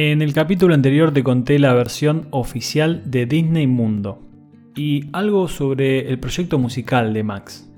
En 0.00 0.22
el 0.22 0.32
capítulo 0.32 0.74
anterior 0.74 1.12
te 1.12 1.24
conté 1.24 1.58
la 1.58 1.74
versión 1.74 2.28
oficial 2.30 3.02
de 3.04 3.26
Disney 3.26 3.66
Mundo 3.66 4.22
y 4.76 5.06
algo 5.12 5.48
sobre 5.48 6.08
el 6.08 6.20
proyecto 6.20 6.56
musical 6.56 7.12
de 7.12 7.24
Max. 7.24 7.68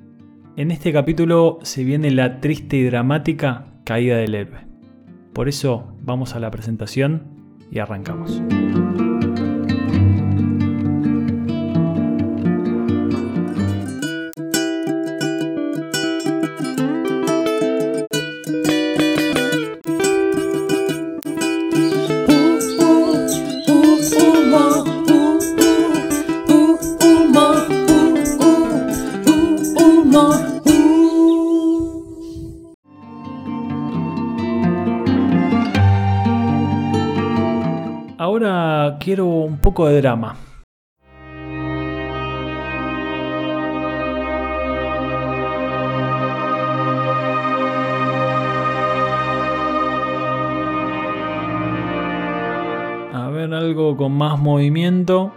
En 0.58 0.70
este 0.70 0.92
capítulo 0.92 1.60
se 1.62 1.82
viene 1.82 2.10
la 2.10 2.42
triste 2.42 2.76
y 2.76 2.84
dramática 2.84 3.72
caída 3.84 4.18
del 4.18 4.34
héroe. 4.34 4.66
Por 5.32 5.48
eso 5.48 5.94
vamos 6.02 6.34
a 6.34 6.40
la 6.40 6.50
presentación 6.50 7.22
y 7.70 7.78
arrancamos. 7.78 8.42
Quiero 39.00 39.26
un 39.26 39.58
poco 39.58 39.88
de 39.88 40.00
drama. 40.00 40.36
A 53.12 53.28
ver 53.30 53.54
algo 53.54 53.96
con 53.96 54.12
más 54.12 54.38
movimiento. 54.38 55.32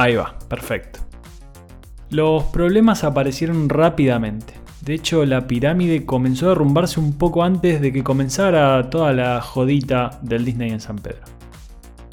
Ahí 0.00 0.14
va, 0.16 0.34
perfecto. 0.48 1.00
Los 2.08 2.44
problemas 2.44 3.04
aparecieron 3.04 3.68
rápidamente. 3.68 4.54
De 4.80 4.94
hecho, 4.94 5.26
la 5.26 5.46
pirámide 5.46 6.06
comenzó 6.06 6.46
a 6.46 6.48
derrumbarse 6.50 6.98
un 6.98 7.18
poco 7.18 7.44
antes 7.44 7.82
de 7.82 7.92
que 7.92 8.02
comenzara 8.02 8.88
toda 8.88 9.12
la 9.12 9.42
jodita 9.42 10.18
del 10.22 10.46
Disney 10.46 10.70
en 10.70 10.80
San 10.80 10.96
Pedro. 10.96 11.20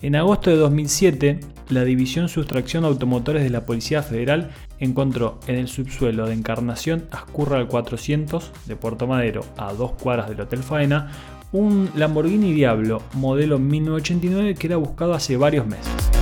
En 0.02 0.18
agosto 0.18 0.50
de 0.50 0.58
2007, 0.58 1.40
la 1.70 1.86
División 1.86 2.28
Sustracción 2.28 2.84
Automotores 2.84 3.44
de 3.44 3.52
la 3.52 3.66
Policía 3.66 4.04
Federal 4.04 4.52
encontró 4.80 5.40
en 5.48 5.56
el 5.56 5.70
subsuelo 5.70 6.28
de 6.28 6.34
Encarnación 6.34 7.06
Ascurra 7.12 7.56
al 7.56 7.70
400 7.70 8.52
de 8.66 8.76
Puerto 8.76 9.08
Madero, 9.08 9.46
a 9.56 9.72
dos 9.72 9.94
cuadras 9.94 10.28
del 10.28 10.42
Hotel 10.42 10.60
Faena, 10.60 11.10
un 11.54 11.90
Lamborghini 11.96 12.52
Diablo 12.52 13.02
modelo 13.14 13.60
1989 13.60 14.56
que 14.56 14.68
era 14.68 14.76
buscado 14.76 15.14
hace 15.14 15.38
varios 15.38 15.66
meses. 15.66 16.17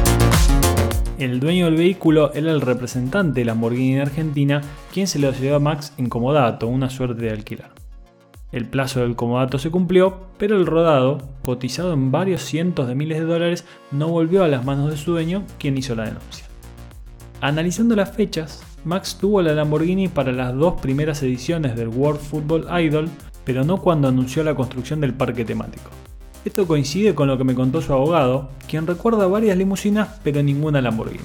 El 1.18 1.40
dueño 1.40 1.66
del 1.66 1.78
vehículo 1.78 2.34
era 2.34 2.52
el 2.52 2.60
representante 2.60 3.40
de 3.40 3.46
Lamborghini 3.46 3.94
en 3.94 4.02
Argentina, 4.02 4.62
quien 4.94 5.08
se 5.08 5.18
lo 5.18 5.32
cedió 5.32 5.56
a 5.56 5.60
Max 5.60 5.94
en 5.98 6.10
comodato, 6.10 6.68
una 6.68 6.90
suerte 6.90 7.22
de 7.22 7.32
alquilar. 7.32 7.72
El 8.52 8.66
plazo 8.66 9.00
del 9.00 9.16
comodato 9.16 9.58
se 9.58 9.72
cumplió, 9.72 10.28
pero 10.38 10.58
el 10.58 10.66
rodado, 10.66 11.20
cotizado 11.46 11.94
en 11.94 12.12
varios 12.12 12.42
cientos 12.42 12.90
de 12.90 12.96
miles 12.96 13.20
de 13.20 13.26
dólares, 13.26 13.66
no 13.92 14.10
volvió 14.10 14.44
a 14.44 14.50
las 14.50 14.66
manos 14.66 14.92
de 14.92 14.98
su 14.98 15.12
dueño, 15.12 15.44
quien 15.58 15.78
hizo 15.78 15.96
la 15.96 16.04
denuncia. 16.04 16.46
Analizando 17.40 17.96
las 17.96 18.14
fechas, 18.14 18.62
Max 18.84 19.18
tuvo 19.18 19.42
la 19.42 19.54
Lamborghini 19.54 20.10
para 20.10 20.34
las 20.34 20.54
dos 20.54 20.82
primeras 20.82 21.24
ediciones 21.24 21.78
del 21.78 21.88
World 21.88 22.20
Football 22.20 22.68
Idol, 22.84 23.10
pero 23.46 23.64
no 23.64 23.82
cuando 23.82 24.10
anunció 24.10 24.44
la 24.44 24.56
construcción 24.56 25.00
del 25.00 25.14
parque 25.14 25.46
temático. 25.46 25.90
Esto 26.46 26.68
coincide 26.68 27.16
con 27.16 27.28
lo 27.28 27.40
que 27.40 27.44
me 27.44 27.56
contó 27.56 27.82
su 27.82 27.92
abogado, 27.92 28.52
quien 28.68 28.86
recuerda 28.86 29.26
varias 29.26 29.58
limusinas 29.58 30.20
pero 30.24 30.44
ninguna 30.44 30.80
Lamborghini. 30.80 31.24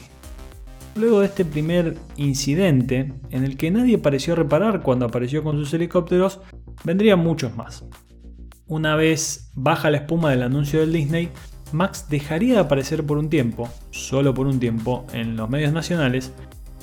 Luego 0.96 1.20
de 1.20 1.26
este 1.26 1.44
primer 1.44 1.98
incidente, 2.16 3.12
en 3.28 3.44
el 3.44 3.58
que 3.58 3.70
nadie 3.70 3.98
pareció 3.98 4.34
reparar 4.34 4.80
cuando 4.80 5.04
apareció 5.04 5.44
con 5.44 5.58
sus 5.58 5.74
helicópteros, 5.74 6.40
vendrían 6.84 7.20
muchos 7.20 7.54
más. 7.54 7.84
Una 8.66 8.96
vez 8.96 9.50
baja 9.54 9.90
la 9.90 9.98
espuma 9.98 10.30
del 10.30 10.42
anuncio 10.42 10.80
del 10.80 10.94
Disney, 10.94 11.28
Max 11.72 12.06
dejaría 12.08 12.54
de 12.54 12.60
aparecer 12.60 13.04
por 13.04 13.18
un 13.18 13.28
tiempo, 13.28 13.68
solo 13.90 14.32
por 14.32 14.46
un 14.46 14.58
tiempo, 14.58 15.06
en 15.12 15.36
los 15.36 15.50
medios 15.50 15.74
nacionales, 15.74 16.32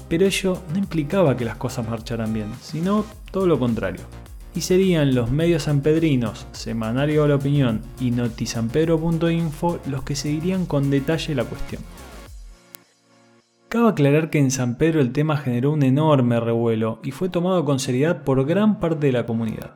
pero 0.10 0.28
ello 0.28 0.62
no 0.72 0.78
implicaba 0.78 1.36
que 1.36 1.44
las 1.44 1.58
cosas 1.58 1.90
marcharan 1.90 2.34
bien, 2.34 2.54
sino 2.62 3.04
todo 3.32 3.48
lo 3.48 3.58
contrario 3.58 4.02
y 4.56 4.62
serían 4.62 5.14
los 5.14 5.32
medios 5.32 5.64
sanpedrinos, 5.64 6.48
Semanario 6.52 7.28
La 7.28 7.36
Opinión 7.36 7.82
y 8.00 8.12
notisanpedro.info 8.12 9.80
los 9.88 10.04
que 10.04 10.16
seguirían 10.16 10.66
con 10.66 10.90
detalle 10.90 11.36
la 11.36 11.44
cuestión. 11.44 11.82
Cabe 13.70 13.90
aclarar 13.90 14.30
que 14.30 14.40
en 14.40 14.50
San 14.50 14.78
Pedro 14.78 15.02
el 15.02 15.12
tema 15.12 15.38
generó 15.38 15.74
un 15.74 15.84
enorme 15.84 16.40
revuelo 16.40 17.00
y 17.04 17.12
fue 17.12 17.28
tomado 17.28 17.66
con 17.66 17.80
seriedad 17.80 18.24
por 18.24 18.46
gran 18.46 18.80
parte 18.80 19.08
de 19.08 19.14
la 19.14 19.26
comunidad. 19.26 19.76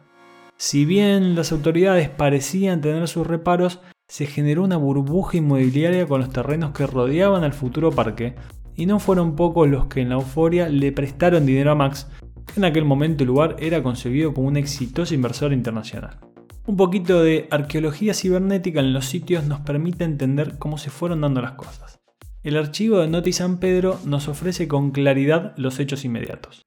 Si 0.55 0.85
bien 0.85 1.35
las 1.35 1.51
autoridades 1.51 2.07
parecían 2.09 2.81
tener 2.81 3.07
sus 3.07 3.27
reparos, 3.27 3.81
se 4.07 4.27
generó 4.27 4.63
una 4.63 4.77
burbuja 4.77 5.37
inmobiliaria 5.37 6.07
con 6.07 6.21
los 6.21 6.29
terrenos 6.29 6.71
que 6.71 6.85
rodeaban 6.87 7.43
al 7.43 7.53
futuro 7.53 7.91
parque, 7.91 8.35
y 8.75 8.85
no 8.85 8.99
fueron 8.99 9.35
pocos 9.35 9.67
los 9.67 9.87
que 9.87 10.01
en 10.01 10.09
la 10.09 10.15
euforia 10.15 10.69
le 10.69 10.91
prestaron 10.91 11.45
dinero 11.45 11.71
a 11.71 11.75
Max 11.75 12.07
en 12.55 12.65
aquel 12.65 12.85
momento 12.85 13.23
el 13.23 13.27
lugar 13.27 13.55
era 13.59 13.81
concebido 13.83 14.33
como 14.33 14.47
un 14.47 14.57
exitoso 14.57 15.13
inversor 15.13 15.53
internacional. 15.53 16.19
Un 16.65 16.77
poquito 16.77 17.23
de 17.23 17.47
arqueología 17.49 18.13
cibernética 18.13 18.79
en 18.79 18.93
los 18.93 19.05
sitios 19.05 19.45
nos 19.45 19.61
permite 19.61 20.03
entender 20.03 20.57
cómo 20.59 20.77
se 20.77 20.89
fueron 20.89 21.21
dando 21.21 21.41
las 21.41 21.53
cosas. 21.53 21.99
El 22.43 22.57
archivo 22.57 22.99
de 22.99 23.07
Noti 23.07 23.33
San 23.33 23.59
Pedro 23.59 23.99
nos 24.05 24.27
ofrece 24.27 24.67
con 24.67 24.91
claridad 24.91 25.53
los 25.57 25.79
hechos 25.79 26.05
inmediatos. 26.05 26.65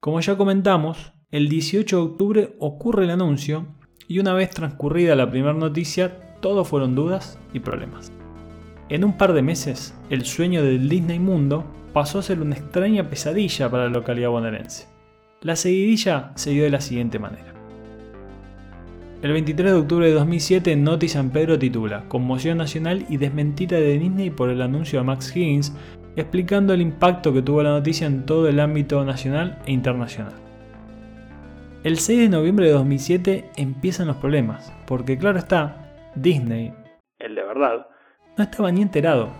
Como 0.00 0.20
ya 0.20 0.36
comentamos, 0.36 1.12
el 1.30 1.48
18 1.48 1.96
de 1.96 2.02
octubre 2.02 2.56
ocurre 2.60 3.04
el 3.04 3.10
anuncio 3.10 3.66
y 4.08 4.20
una 4.20 4.32
vez 4.34 4.50
transcurrida 4.50 5.16
la 5.16 5.30
primera 5.30 5.54
noticia, 5.54 6.20
todo 6.40 6.64
fueron 6.64 6.94
dudas 6.94 7.38
y 7.52 7.60
problemas. 7.60 8.12
En 8.88 9.04
un 9.04 9.16
par 9.16 9.32
de 9.32 9.42
meses, 9.42 9.94
el 10.10 10.24
sueño 10.24 10.62
del 10.62 10.88
Disney 10.88 11.18
Mundo 11.18 11.64
pasó 11.92 12.20
a 12.20 12.22
ser 12.22 12.40
una 12.40 12.54
extraña 12.54 13.08
pesadilla 13.10 13.70
para 13.70 13.84
la 13.84 13.90
localidad 13.90 14.30
bonaerense. 14.30 14.95
La 15.42 15.54
seguidilla 15.54 16.32
se 16.34 16.50
dio 16.50 16.64
de 16.64 16.70
la 16.70 16.80
siguiente 16.80 17.18
manera. 17.18 17.52
El 19.22 19.32
23 19.32 19.72
de 19.72 19.78
octubre 19.78 20.06
de 20.06 20.12
2007, 20.12 20.76
Noti 20.76 21.08
San 21.08 21.30
Pedro 21.30 21.58
titula 21.58 22.04
Conmoción 22.08 22.58
nacional 22.58 23.04
y 23.08 23.18
desmentida 23.18 23.76
de 23.76 23.98
Disney 23.98 24.30
por 24.30 24.50
el 24.50 24.62
anuncio 24.62 24.98
de 24.98 25.04
Max 25.04 25.34
Higgins, 25.36 25.76
explicando 26.16 26.72
el 26.72 26.80
impacto 26.80 27.32
que 27.32 27.42
tuvo 27.42 27.62
la 27.62 27.70
noticia 27.70 28.06
en 28.06 28.24
todo 28.24 28.48
el 28.48 28.60
ámbito 28.60 29.04
nacional 29.04 29.58
e 29.66 29.72
internacional. 29.72 30.32
El 31.84 31.98
6 31.98 32.18
de 32.18 32.28
noviembre 32.28 32.66
de 32.66 32.72
2007 32.72 33.50
empiezan 33.56 34.06
los 34.06 34.16
problemas, 34.16 34.72
porque 34.86 35.18
claro 35.18 35.38
está, 35.38 35.92
Disney, 36.14 36.72
el 37.18 37.34
de 37.34 37.42
verdad, 37.42 37.86
no 38.36 38.44
estaba 38.44 38.72
ni 38.72 38.82
enterado. 38.82 39.30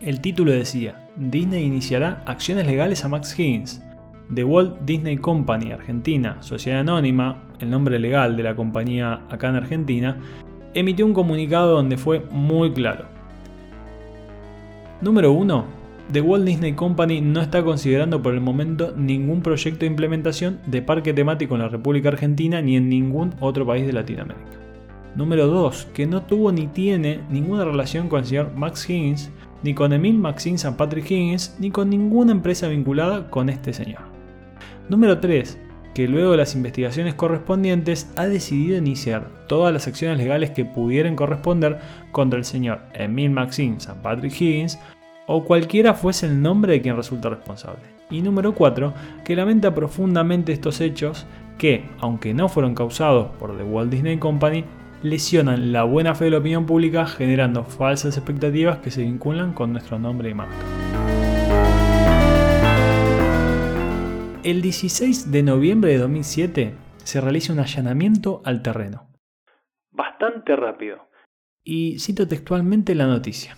El 0.00 0.20
título 0.20 0.52
decía, 0.52 1.08
Disney 1.16 1.64
iniciará 1.64 2.22
acciones 2.26 2.66
legales 2.66 3.04
a 3.04 3.08
Max 3.08 3.38
Higgins, 3.38 3.82
The 4.34 4.44
Walt 4.44 4.80
Disney 4.86 5.18
Company 5.18 5.72
Argentina, 5.72 6.38
Sociedad 6.40 6.80
Anónima, 6.80 7.42
el 7.60 7.68
nombre 7.70 7.98
legal 7.98 8.36
de 8.36 8.42
la 8.42 8.56
compañía 8.56 9.20
acá 9.28 9.50
en 9.50 9.56
Argentina, 9.56 10.16
emitió 10.72 11.04
un 11.04 11.12
comunicado 11.12 11.72
donde 11.72 11.98
fue 11.98 12.24
muy 12.30 12.72
claro. 12.72 13.06
Número 15.02 15.32
1. 15.32 15.82
The 16.12 16.20
Walt 16.20 16.44
Disney 16.44 16.72
Company 16.72 17.20
no 17.20 17.40
está 17.40 17.62
considerando 17.62 18.22
por 18.22 18.34
el 18.34 18.40
momento 18.40 18.94
ningún 18.96 19.42
proyecto 19.42 19.80
de 19.80 19.86
implementación 19.86 20.60
de 20.66 20.80
parque 20.80 21.12
temático 21.12 21.54
en 21.54 21.62
la 21.62 21.68
República 21.68 22.08
Argentina 22.08 22.62
ni 22.62 22.76
en 22.76 22.88
ningún 22.88 23.34
otro 23.40 23.66
país 23.66 23.86
de 23.86 23.92
Latinoamérica. 23.92 24.46
Número 25.14 25.46
2. 25.46 25.88
Que 25.92 26.06
no 26.06 26.22
tuvo 26.22 26.52
ni 26.52 26.68
tiene 26.68 27.20
ninguna 27.30 27.64
relación 27.64 28.08
con 28.08 28.20
el 28.20 28.26
señor 28.26 28.52
Max 28.54 28.88
Higgins, 28.88 29.30
ni 29.62 29.74
con 29.74 29.92
Emil 29.92 30.18
Maxine 30.18 30.56
St. 30.56 30.74
Patrick 30.76 31.10
Higgins, 31.10 31.56
ni 31.58 31.70
con 31.70 31.90
ninguna 31.90 32.32
empresa 32.32 32.68
vinculada 32.68 33.28
con 33.28 33.50
este 33.50 33.72
señor. 33.72 34.11
Número 34.88 35.18
3. 35.18 35.58
Que 35.94 36.08
luego 36.08 36.32
de 36.32 36.38
las 36.38 36.54
investigaciones 36.54 37.14
correspondientes 37.14 38.10
ha 38.16 38.26
decidido 38.26 38.78
iniciar 38.78 39.28
todas 39.46 39.72
las 39.72 39.86
acciones 39.86 40.18
legales 40.18 40.50
que 40.50 40.64
pudieran 40.64 41.16
corresponder 41.16 41.78
contra 42.12 42.38
el 42.38 42.44
señor 42.44 42.80
Emil 42.94 43.30
Maxine 43.30 43.76
St. 43.76 44.00
Patrick 44.02 44.32
Higgins 44.40 44.78
o 45.26 45.44
cualquiera 45.44 45.94
fuese 45.94 46.26
el 46.26 46.40
nombre 46.40 46.72
de 46.72 46.82
quien 46.82 46.96
resulta 46.96 47.28
responsable. 47.28 47.82
Y 48.10 48.22
número 48.22 48.54
4, 48.54 48.92
que 49.24 49.36
lamenta 49.36 49.74
profundamente 49.74 50.52
estos 50.52 50.80
hechos 50.80 51.26
que, 51.58 51.84
aunque 52.00 52.34
no 52.34 52.48
fueron 52.48 52.74
causados 52.74 53.28
por 53.38 53.56
The 53.56 53.62
Walt 53.62 53.90
Disney 53.90 54.18
Company, 54.18 54.64
lesionan 55.02 55.72
la 55.72 55.84
buena 55.84 56.14
fe 56.14 56.26
de 56.26 56.32
la 56.32 56.38
opinión 56.38 56.66
pública 56.66 57.06
generando 57.06 57.64
falsas 57.64 58.16
expectativas 58.16 58.78
que 58.78 58.90
se 58.90 59.02
vinculan 59.02 59.52
con 59.52 59.72
nuestro 59.72 59.98
nombre 59.98 60.30
y 60.30 60.34
marca. 60.34 60.81
El 64.44 64.60
16 64.60 65.30
de 65.30 65.44
noviembre 65.44 65.92
de 65.92 65.98
2007 65.98 66.74
se 67.04 67.20
realiza 67.20 67.52
un 67.52 67.60
allanamiento 67.60 68.42
al 68.44 68.60
terreno. 68.60 69.08
Bastante 69.92 70.56
rápido. 70.56 71.08
Y 71.62 72.00
cito 72.00 72.26
textualmente 72.26 72.96
la 72.96 73.06
noticia. 73.06 73.56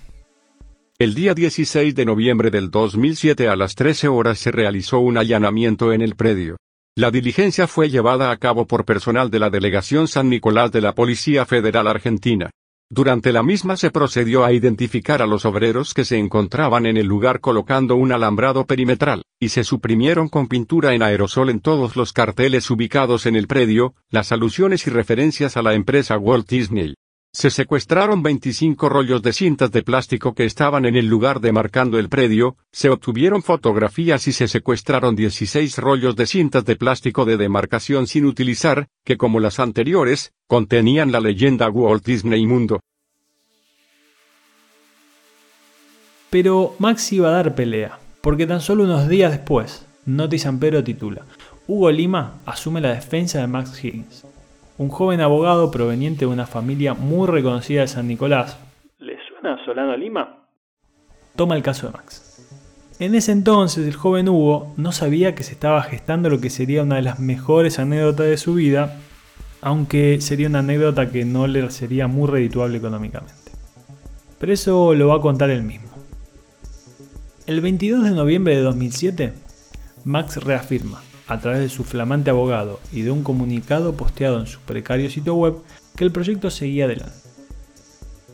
El 0.99 1.15
día 1.15 1.33
16 1.33 1.95
de 1.95 2.05
noviembre 2.05 2.51
del 2.51 2.71
2007 2.71 3.49
a 3.49 3.57
las 3.57 3.77
13 3.77 4.09
horas 4.09 4.39
se 4.39 4.51
realizó 4.51 4.99
un 4.99 5.17
allanamiento 5.17 5.91
en 5.95 6.03
el 6.03 6.17
predio. 6.17 6.59
La 6.95 7.11
diligencia 7.11 7.67
fue 7.67 7.89
llevada 7.89 8.31
a 8.31 8.37
cabo 8.37 8.67
por 8.67 8.85
personal 8.85 9.31
de 9.31 9.39
la 9.39 9.49
Delegación 9.49 10.07
San 10.07 10.29
Nicolás 10.29 10.71
de 10.71 10.83
la 10.83 10.95
Policía 10.95 11.47
Federal 11.47 11.87
Argentina. 11.87 12.51
Durante 12.95 13.33
la 13.33 13.43
misma 13.43 13.77
se 13.77 13.91
procedió 13.91 14.45
a 14.45 14.53
identificar 14.53 15.21
a 15.21 15.27
los 15.27 15.45
obreros 15.45 15.95
que 15.95 16.05
se 16.05 16.17
encontraban 16.17 16.87
en 16.87 16.97
el 16.97 17.09
lugar 17.09 17.41
colocando 17.41 17.97
un 17.97 18.13
alambrado 18.13 18.67
perimetral, 18.67 19.25
y 19.41 19.49
se 19.49 19.65
suprimieron 19.65 20.29
con 20.29 20.47
pintura 20.47 20.95
en 20.95 21.03
aerosol 21.03 21.51
en 21.51 21.59
todos 21.59 21.97
los 21.97 22.13
carteles 22.13 22.71
ubicados 22.71 23.27
en 23.27 23.35
el 23.35 23.49
predio, 23.49 23.97
las 24.11 24.31
alusiones 24.31 24.87
y 24.87 24.91
referencias 24.91 25.57
a 25.57 25.63
la 25.63 25.75
empresa 25.75 26.17
Walt 26.19 26.49
Disney. 26.49 26.95
Se 27.35 27.51
secuestraron 27.51 28.23
25 28.23 28.89
rollos 28.89 29.21
de 29.21 29.33
cintas 29.33 29.73
de 29.73 29.83
plástico 29.83 30.35
que 30.35 30.45
estaban 30.45 30.85
en 30.85 30.95
el 30.95 31.09
lugar 31.09 31.41
demarcando 31.41 31.99
el 31.99 32.09
predio, 32.09 32.57
se 32.71 32.91
obtuvieron 32.91 33.43
fotografías 33.43 34.29
y 34.29 34.33
se 34.33 34.47
secuestraron 34.47 35.17
16 35.17 35.79
rollos 35.79 36.15
de 36.15 36.27
cintas 36.27 36.65
de 36.65 36.77
plástico 36.77 37.25
de 37.25 37.37
demarcación 37.37 38.07
sin 38.07 38.25
utilizar, 38.25 38.87
que 39.05 39.17
como 39.17 39.41
las 39.41 39.59
anteriores, 39.59 40.33
contenían 40.47 41.11
la 41.11 41.19
leyenda 41.19 41.69
Walt 41.69 42.05
Disney 42.05 42.47
Mundo. 42.47 42.79
Pero 46.31 46.77
Max 46.79 47.13
iba 47.13 47.31
a 47.31 47.33
dar 47.33 47.57
pelea, 47.57 47.99
porque 48.21 48.47
tan 48.47 48.61
solo 48.61 48.85
unos 48.85 49.09
días 49.09 49.33
después, 49.33 49.85
Noti 50.07 50.39
San 50.39 50.61
titula, 50.61 51.23
Hugo 51.67 51.91
Lima 51.91 52.35
asume 52.47 52.81
la 52.81 52.95
defensa 52.95 53.41
de 53.41 53.49
Max 53.49 53.85
Higgins 53.85 54.25
un 54.77 54.89
joven 54.89 55.21
abogado 55.21 55.71
proveniente 55.71 56.25
de 56.25 56.33
una 56.33 56.47
familia 56.47 56.95
muy 56.95 57.29
reconocida 57.29 57.83
de 57.83 57.89
San 57.89 58.09
Nicolás. 58.09 58.59
¿Le 58.99 59.17
suena 59.29 59.63
Solano 59.65 59.97
Lima? 59.97 60.47
Toma 61.37 61.57
el 61.57 61.63
caso 61.63 61.87
de 61.87 61.93
Max. 61.93 62.25
En 62.99 63.15
ese 63.15 63.33
entonces 63.33 63.87
el 63.87 63.95
joven 63.95 64.29
Hugo 64.29 64.73
no 64.77 64.93
sabía 64.93 65.35
que 65.35 65.43
se 65.43 65.53
estaba 65.53 65.83
gestando 65.83 66.29
lo 66.31 66.41
que 66.41 66.51
sería 66.51 66.83
una 66.83 66.97
de 66.97 67.03
las 67.03 67.19
mejores 67.19 67.79
anécdotas 67.79 68.27
de 68.27 68.37
su 68.37 68.55
vida, 68.55 69.01
aunque 69.61 70.21
sería 70.21 70.49
una 70.49 70.61
anécdota 70.61 71.11
que 71.11 71.25
no 71.25 71.47
le 71.47 71.69
sería 71.71 72.07
muy 72.07 72.29
redituable 72.29 72.79
económicamente. 72.79 73.35
Pero 74.39 74.53
eso 74.53 74.95
lo 74.95 75.09
va 75.09 75.17
a 75.17 75.21
contar 75.21 75.51
él 75.51 75.63
mismo. 75.63 75.89
El 77.47 77.61
22 77.61 78.05
de 78.05 78.11
noviembre 78.11 78.57
de 78.57 78.63
2007, 78.63 79.33
Max 80.05 80.37
reafirma, 80.37 81.03
a 81.27 81.41
través 81.41 81.61
de 81.61 81.69
su 81.69 81.85
flamante 81.85 82.31
abogado 82.31 82.81
y 82.93 83.03
de 83.03 83.11
un 83.11 83.23
comunicado 83.23 83.95
posteado 83.95 84.41
en 84.41 84.47
su 84.47 84.61
precario 84.61 85.11
sitio 85.11 85.35
web 85.35 85.57
que 85.97 86.05
el 86.05 86.13
proyecto 86.13 86.51
seguía 86.51 86.85
adelante. 86.85 87.17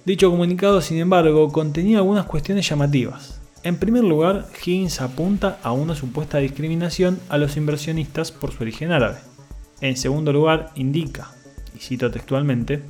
Dicho 0.04 0.30
comunicado, 0.30 0.80
sin 0.80 0.98
embargo, 0.98 1.52
contenía 1.52 1.98
algunas 1.98 2.26
cuestiones 2.26 2.68
llamativas. 2.68 3.40
En 3.62 3.76
primer 3.76 4.04
lugar, 4.04 4.46
Higgins 4.64 5.00
apunta 5.00 5.58
a 5.62 5.72
una 5.72 5.94
supuesta 5.94 6.38
discriminación 6.38 7.20
a 7.28 7.36
los 7.36 7.56
inversionistas 7.56 8.32
por 8.32 8.52
su 8.52 8.62
origen 8.62 8.90
árabe. 8.90 9.18
En 9.82 9.96
segundo 9.96 10.32
lugar, 10.32 10.70
indica, 10.74 11.30
y 11.76 11.80
cito 11.80 12.10
textualmente, 12.10 12.82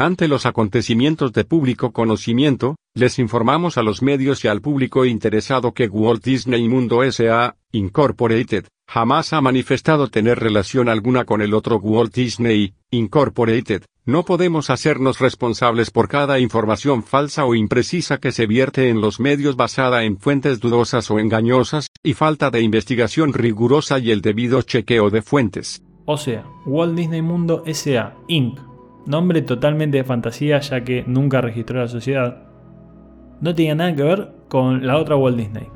ante 0.00 0.28
los 0.28 0.46
acontecimientos 0.46 1.34
de 1.34 1.44
público 1.44 1.92
conocimiento, 1.92 2.76
les 2.94 3.18
informamos 3.18 3.76
a 3.76 3.82
los 3.82 4.00
medios 4.00 4.42
y 4.46 4.48
al 4.48 4.62
público 4.62 5.04
interesado 5.04 5.74
que 5.74 5.88
Walt 5.88 6.24
Disney 6.24 6.66
Mundo 6.70 7.02
S.A., 7.02 7.56
Incorporated, 7.72 8.64
jamás 8.90 9.32
ha 9.32 9.40
manifestado 9.40 10.08
tener 10.08 10.40
relación 10.40 10.88
alguna 10.88 11.24
con 11.24 11.42
el 11.42 11.54
otro 11.54 11.76
Walt 11.76 12.12
Disney, 12.12 12.74
Incorporated. 12.90 13.84
No 14.04 14.24
podemos 14.24 14.68
hacernos 14.68 15.20
responsables 15.20 15.92
por 15.92 16.08
cada 16.08 16.40
información 16.40 17.04
falsa 17.04 17.44
o 17.44 17.54
imprecisa 17.54 18.18
que 18.18 18.32
se 18.32 18.48
vierte 18.48 18.88
en 18.88 19.00
los 19.00 19.20
medios 19.20 19.54
basada 19.54 20.02
en 20.02 20.18
fuentes 20.18 20.58
dudosas 20.58 21.08
o 21.12 21.20
engañosas, 21.20 21.86
y 22.02 22.14
falta 22.14 22.50
de 22.50 22.62
investigación 22.62 23.32
rigurosa 23.32 24.00
y 24.00 24.10
el 24.10 24.22
debido 24.22 24.60
chequeo 24.62 25.10
de 25.10 25.22
fuentes. 25.22 25.84
O 26.06 26.16
sea, 26.16 26.44
Walt 26.66 26.96
Disney 26.96 27.22
Mundo 27.22 27.62
S.A. 27.66 28.16
Inc 28.26 28.58
nombre 29.06 29.42
totalmente 29.42 29.98
de 29.98 30.04
fantasía 30.04 30.58
ya 30.58 30.82
que 30.82 31.04
nunca 31.06 31.40
registró 31.40 31.78
la 31.78 31.88
sociedad, 31.88 32.42
no 33.40 33.54
tenía 33.54 33.76
nada 33.76 33.94
que 33.94 34.02
ver 34.02 34.32
con 34.48 34.84
la 34.84 34.98
otra 34.98 35.14
Walt 35.14 35.36
Disney. 35.36 35.68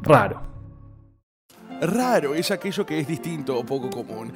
Raro. 0.00 0.51
Raro 1.82 2.36
es 2.36 2.52
aquello 2.52 2.86
que 2.86 3.00
es 3.00 3.08
distinto 3.08 3.58
o 3.58 3.66
poco 3.66 3.90
común. 3.90 4.34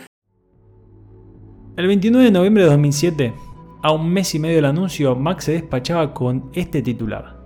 El 1.77 1.87
29 1.87 2.25
de 2.25 2.33
noviembre 2.33 2.65
de 2.65 2.71
2007, 2.71 3.35
a 3.85 3.93
un 3.93 4.13
mes 4.13 4.35
y 4.35 4.41
medio 4.41 4.57
del 4.57 4.65
anuncio, 4.65 5.15
Max 5.15 5.45
se 5.45 5.53
despachaba 5.53 6.13
con 6.13 6.51
este 6.55 6.83
titular. 6.83 7.37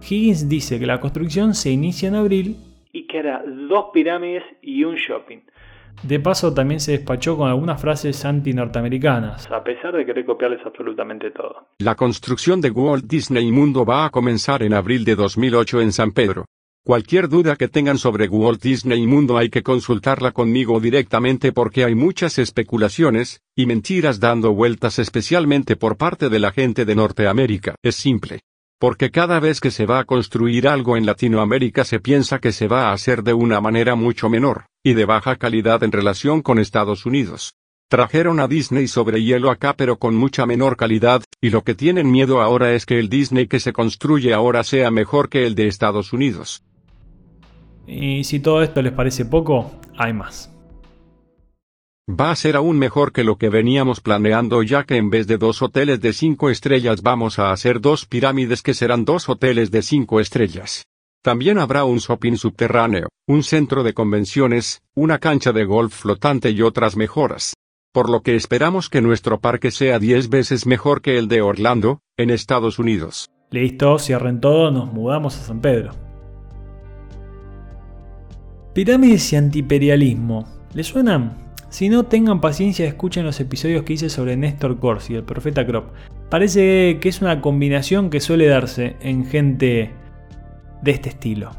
Higgins 0.00 0.48
dice 0.48 0.78
que 0.78 0.86
la 0.86 1.00
construcción 1.00 1.54
se 1.54 1.72
inicia 1.72 2.08
en 2.08 2.14
abril 2.14 2.56
y 2.92 3.08
que 3.08 3.18
hará 3.18 3.42
dos 3.68 3.86
pirámides 3.92 4.44
y 4.62 4.84
un 4.84 4.94
shopping. 4.94 5.38
De 6.04 6.20
paso 6.20 6.54
también 6.54 6.78
se 6.78 6.92
despachó 6.92 7.36
con 7.36 7.48
algunas 7.48 7.80
frases 7.80 8.24
anti-norteamericanas, 8.24 9.50
a 9.50 9.64
pesar 9.64 9.92
de 9.96 10.06
querer 10.06 10.24
copiarles 10.24 10.60
absolutamente 10.64 11.32
todo. 11.32 11.66
La 11.78 11.96
construcción 11.96 12.60
de 12.60 12.70
Walt 12.70 13.06
Disney 13.06 13.50
Mundo 13.50 13.84
va 13.84 14.04
a 14.04 14.10
comenzar 14.10 14.62
en 14.62 14.72
abril 14.72 15.04
de 15.04 15.16
2008 15.16 15.80
en 15.80 15.90
San 15.90 16.12
Pedro. 16.12 16.44
Cualquier 16.84 17.28
duda 17.28 17.54
que 17.54 17.68
tengan 17.68 17.96
sobre 17.96 18.26
Walt 18.26 18.60
Disney 18.60 19.06
Mundo 19.06 19.38
hay 19.38 19.50
que 19.50 19.62
consultarla 19.62 20.32
conmigo 20.32 20.80
directamente 20.80 21.52
porque 21.52 21.84
hay 21.84 21.94
muchas 21.94 22.40
especulaciones 22.40 23.40
y 23.54 23.66
mentiras 23.66 24.18
dando 24.18 24.52
vueltas 24.52 24.98
especialmente 24.98 25.76
por 25.76 25.96
parte 25.96 26.28
de 26.28 26.40
la 26.40 26.50
gente 26.50 26.84
de 26.84 26.96
Norteamérica. 26.96 27.76
Es 27.84 27.94
simple. 27.94 28.40
Porque 28.80 29.12
cada 29.12 29.38
vez 29.38 29.60
que 29.60 29.70
se 29.70 29.86
va 29.86 30.00
a 30.00 30.04
construir 30.04 30.66
algo 30.66 30.96
en 30.96 31.06
Latinoamérica 31.06 31.84
se 31.84 32.00
piensa 32.00 32.40
que 32.40 32.50
se 32.50 32.66
va 32.66 32.88
a 32.88 32.92
hacer 32.92 33.22
de 33.22 33.32
una 33.32 33.60
manera 33.60 33.94
mucho 33.94 34.28
menor, 34.28 34.66
y 34.82 34.94
de 34.94 35.04
baja 35.04 35.36
calidad 35.36 35.84
en 35.84 35.92
relación 35.92 36.42
con 36.42 36.58
Estados 36.58 37.06
Unidos. 37.06 37.54
Trajeron 37.88 38.40
a 38.40 38.48
Disney 38.48 38.88
sobre 38.88 39.22
hielo 39.22 39.52
acá 39.52 39.76
pero 39.76 39.98
con 39.98 40.16
mucha 40.16 40.46
menor 40.46 40.76
calidad, 40.76 41.22
y 41.40 41.50
lo 41.50 41.62
que 41.62 41.76
tienen 41.76 42.10
miedo 42.10 42.40
ahora 42.40 42.72
es 42.72 42.86
que 42.86 42.98
el 42.98 43.08
Disney 43.08 43.46
que 43.46 43.60
se 43.60 43.72
construye 43.72 44.34
ahora 44.34 44.64
sea 44.64 44.90
mejor 44.90 45.28
que 45.28 45.46
el 45.46 45.54
de 45.54 45.68
Estados 45.68 46.12
Unidos. 46.12 46.64
Y 47.86 48.24
si 48.24 48.40
todo 48.40 48.62
esto 48.62 48.82
les 48.82 48.92
parece 48.92 49.24
poco, 49.24 49.72
hay 49.96 50.12
más. 50.12 50.52
Va 52.08 52.32
a 52.32 52.36
ser 52.36 52.56
aún 52.56 52.78
mejor 52.78 53.12
que 53.12 53.22
lo 53.22 53.36
que 53.36 53.48
veníamos 53.48 54.00
planeando 54.00 54.62
ya 54.62 54.84
que 54.84 54.96
en 54.96 55.08
vez 55.08 55.28
de 55.28 55.38
dos 55.38 55.62
hoteles 55.62 56.00
de 56.00 56.12
cinco 56.12 56.50
estrellas 56.50 57.02
vamos 57.02 57.38
a 57.38 57.52
hacer 57.52 57.80
dos 57.80 58.06
pirámides 58.06 58.62
que 58.62 58.74
serán 58.74 59.04
dos 59.04 59.28
hoteles 59.28 59.70
de 59.70 59.82
cinco 59.82 60.18
estrellas. 60.18 60.84
También 61.22 61.58
habrá 61.58 61.84
un 61.84 61.98
shopping 61.98 62.34
subterráneo, 62.34 63.08
un 63.28 63.44
centro 63.44 63.84
de 63.84 63.94
convenciones, 63.94 64.82
una 64.96 65.18
cancha 65.20 65.52
de 65.52 65.64
golf 65.64 65.94
flotante 65.94 66.50
y 66.50 66.62
otras 66.62 66.96
mejoras. 66.96 67.54
Por 67.92 68.10
lo 68.10 68.22
que 68.22 68.34
esperamos 68.34 68.88
que 68.88 69.00
nuestro 69.00 69.38
parque 69.38 69.70
sea 69.70 70.00
10 70.00 70.28
veces 70.28 70.66
mejor 70.66 71.02
que 71.02 71.18
el 71.18 71.28
de 71.28 71.40
Orlando, 71.40 72.00
en 72.16 72.30
Estados 72.30 72.80
Unidos. 72.80 73.28
Listo, 73.50 73.98
cierren 74.00 74.40
todo, 74.40 74.72
nos 74.72 74.92
mudamos 74.92 75.36
a 75.36 75.42
San 75.42 75.60
Pedro. 75.60 75.92
Pirámides 78.74 79.30
y 79.34 79.36
antiperialismo. 79.36 80.46
¿Le 80.72 80.82
suenan? 80.82 81.36
Si 81.68 81.90
no, 81.90 82.04
tengan 82.04 82.40
paciencia, 82.40 82.86
escuchen 82.86 83.26
los 83.26 83.38
episodios 83.38 83.82
que 83.82 83.92
hice 83.92 84.08
sobre 84.08 84.34
Néstor 84.34 84.78
Corsi, 84.78 85.14
el 85.14 85.24
profeta 85.24 85.66
Crop. 85.66 85.90
Parece 86.30 86.98
que 86.98 87.10
es 87.10 87.20
una 87.20 87.42
combinación 87.42 88.08
que 88.08 88.20
suele 88.20 88.46
darse 88.46 88.96
en 89.00 89.26
gente 89.26 89.90
de 90.82 90.90
este 90.90 91.10
estilo. 91.10 91.50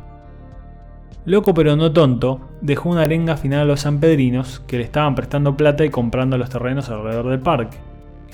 Loco 1.25 1.53
pero 1.53 1.75
no 1.75 1.93
tonto, 1.93 2.49
dejó 2.61 2.89
una 2.89 3.03
arenga 3.03 3.37
final 3.37 3.61
a 3.61 3.65
los 3.65 3.81
sanpedrinos 3.81 4.61
que 4.61 4.77
le 4.77 4.83
estaban 4.83 5.13
prestando 5.13 5.55
plata 5.55 5.85
y 5.85 5.91
comprando 5.91 6.39
los 6.39 6.49
terrenos 6.49 6.89
alrededor 6.89 7.29
del 7.29 7.41
parque. 7.41 7.77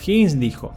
Higgins 0.01 0.39
dijo: 0.39 0.73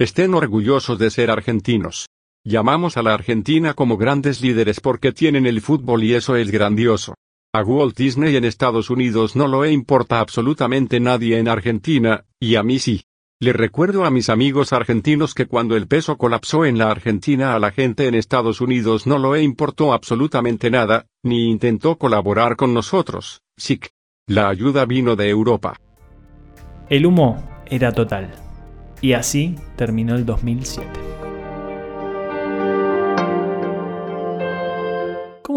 Estén 0.00 0.34
orgullosos 0.34 0.98
de 0.98 1.10
ser 1.10 1.30
argentinos. 1.30 2.06
Llamamos 2.48 2.96
a 2.96 3.02
la 3.02 3.12
Argentina 3.12 3.74
como 3.74 3.98
grandes 3.98 4.40
líderes 4.40 4.80
porque 4.80 5.12
tienen 5.12 5.44
el 5.44 5.60
fútbol 5.60 6.02
y 6.02 6.14
eso 6.14 6.34
es 6.34 6.50
grandioso. 6.50 7.12
A 7.54 7.62
Walt 7.62 7.94
Disney 7.94 8.36
en 8.36 8.44
Estados 8.46 8.88
Unidos 8.88 9.36
no 9.36 9.46
lo 9.46 9.66
importa 9.66 10.18
absolutamente 10.18 10.98
nadie 10.98 11.36
en 11.36 11.46
Argentina, 11.46 12.24
y 12.40 12.54
a 12.54 12.62
mí 12.62 12.78
sí. 12.78 13.02
Le 13.38 13.52
recuerdo 13.52 14.06
a 14.06 14.10
mis 14.10 14.30
amigos 14.30 14.72
argentinos 14.72 15.34
que 15.34 15.44
cuando 15.44 15.76
el 15.76 15.88
peso 15.88 16.16
colapsó 16.16 16.64
en 16.64 16.78
la 16.78 16.90
Argentina 16.90 17.54
a 17.54 17.58
la 17.58 17.70
gente 17.70 18.08
en 18.08 18.14
Estados 18.14 18.62
Unidos 18.62 19.06
no 19.06 19.18
lo 19.18 19.36
importó 19.36 19.92
absolutamente 19.92 20.70
nada, 20.70 21.04
ni 21.22 21.50
intentó 21.50 21.98
colaborar 21.98 22.56
con 22.56 22.72
nosotros, 22.72 23.42
SIC. 23.58 23.90
La 24.26 24.48
ayuda 24.48 24.86
vino 24.86 25.16
de 25.16 25.28
Europa. 25.28 25.76
El 26.88 27.04
humo 27.04 27.46
era 27.66 27.92
total. 27.92 28.30
Y 29.02 29.12
así 29.12 29.54
terminó 29.76 30.16
el 30.16 30.24
2007. 30.24 31.07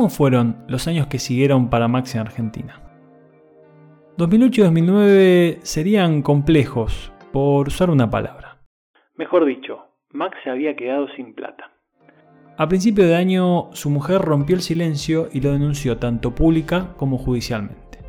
¿Cómo 0.02 0.10
fueron 0.10 0.66
los 0.68 0.88
años 0.88 1.06
que 1.06 1.20
siguieron 1.20 1.70
para 1.70 1.88
Max 1.88 2.16
en 2.16 2.22
Argentina? 2.22 2.82
2008 4.18 4.62
y 4.62 4.64
2009 4.64 5.60
serían 5.62 6.24
complejos, 6.24 7.14
por 7.32 7.68
usar 7.68 7.92
una 7.92 8.10
palabra. 8.10 8.58
Mejor 9.14 9.46
dicho, 9.46 9.78
Max 10.10 10.36
se 10.44 10.50
había 10.50 10.76
quedado 10.76 11.06
sin 11.16 11.36
plata. 11.36 11.70
A 12.58 12.68
principio 12.68 13.06
de 13.06 13.14
año, 13.14 13.70
su 13.74 13.92
mujer 13.92 14.22
rompió 14.22 14.56
el 14.56 14.64
silencio 14.64 15.30
y 15.32 15.40
lo 15.40 15.52
denunció 15.52 16.00
tanto 16.00 16.34
pública 16.34 16.96
como 16.98 17.20
judicialmente. 17.20 18.00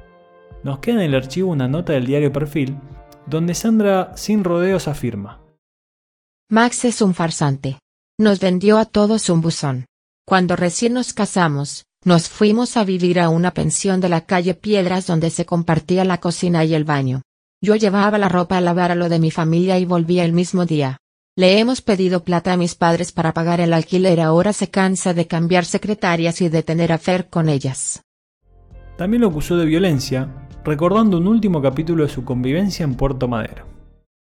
Nos 0.64 0.78
queda 0.78 0.94
en 0.94 1.10
el 1.10 1.14
archivo 1.14 1.50
una 1.50 1.68
nota 1.68 1.92
del 1.92 2.06
diario 2.06 2.32
Perfil, 2.32 2.74
donde 3.26 3.52
Sandra 3.52 4.16
sin 4.16 4.44
rodeos 4.44 4.88
afirma. 4.88 5.42
Max 6.48 6.86
es 6.86 7.02
un 7.02 7.12
farsante. 7.12 7.76
Nos 8.18 8.40
vendió 8.40 8.78
a 8.78 8.86
todos 8.86 9.28
un 9.28 9.42
buzón. 9.42 9.84
Cuando 10.24 10.54
recién 10.54 10.92
nos 10.92 11.12
casamos, 11.12 11.84
nos 12.04 12.28
fuimos 12.28 12.76
a 12.76 12.84
vivir 12.84 13.18
a 13.18 13.28
una 13.28 13.52
pensión 13.52 14.00
de 14.00 14.08
la 14.08 14.22
calle 14.22 14.54
Piedras 14.54 15.06
donde 15.06 15.30
se 15.30 15.44
compartía 15.44 16.04
la 16.04 16.18
cocina 16.18 16.64
y 16.64 16.74
el 16.74 16.84
baño. 16.84 17.22
Yo 17.60 17.76
llevaba 17.76 18.18
la 18.18 18.28
ropa 18.28 18.56
a 18.56 18.60
lavar 18.60 18.92
a 18.92 18.94
lo 18.94 19.08
de 19.08 19.18
mi 19.18 19.30
familia 19.30 19.78
y 19.78 19.84
volvía 19.84 20.24
el 20.24 20.32
mismo 20.32 20.64
día. 20.64 20.98
Le 21.36 21.58
hemos 21.58 21.80
pedido 21.80 22.24
plata 22.24 22.52
a 22.52 22.56
mis 22.56 22.74
padres 22.74 23.10
para 23.10 23.32
pagar 23.32 23.60
el 23.60 23.72
alquiler, 23.72 24.20
ahora 24.20 24.52
se 24.52 24.68
cansa 24.68 25.14
de 25.14 25.26
cambiar 25.26 25.64
secretarias 25.64 26.40
y 26.40 26.48
de 26.48 26.62
tener 26.62 26.92
afer 26.92 27.28
con 27.28 27.48
ellas. 27.48 28.02
También 28.98 29.22
lo 29.22 29.28
acusó 29.28 29.56
de 29.56 29.64
violencia, 29.64 30.28
recordando 30.64 31.18
un 31.18 31.26
último 31.26 31.62
capítulo 31.62 32.04
de 32.04 32.12
su 32.12 32.24
convivencia 32.24 32.84
en 32.84 32.94
Puerto 32.94 33.28
Madero. 33.28 33.66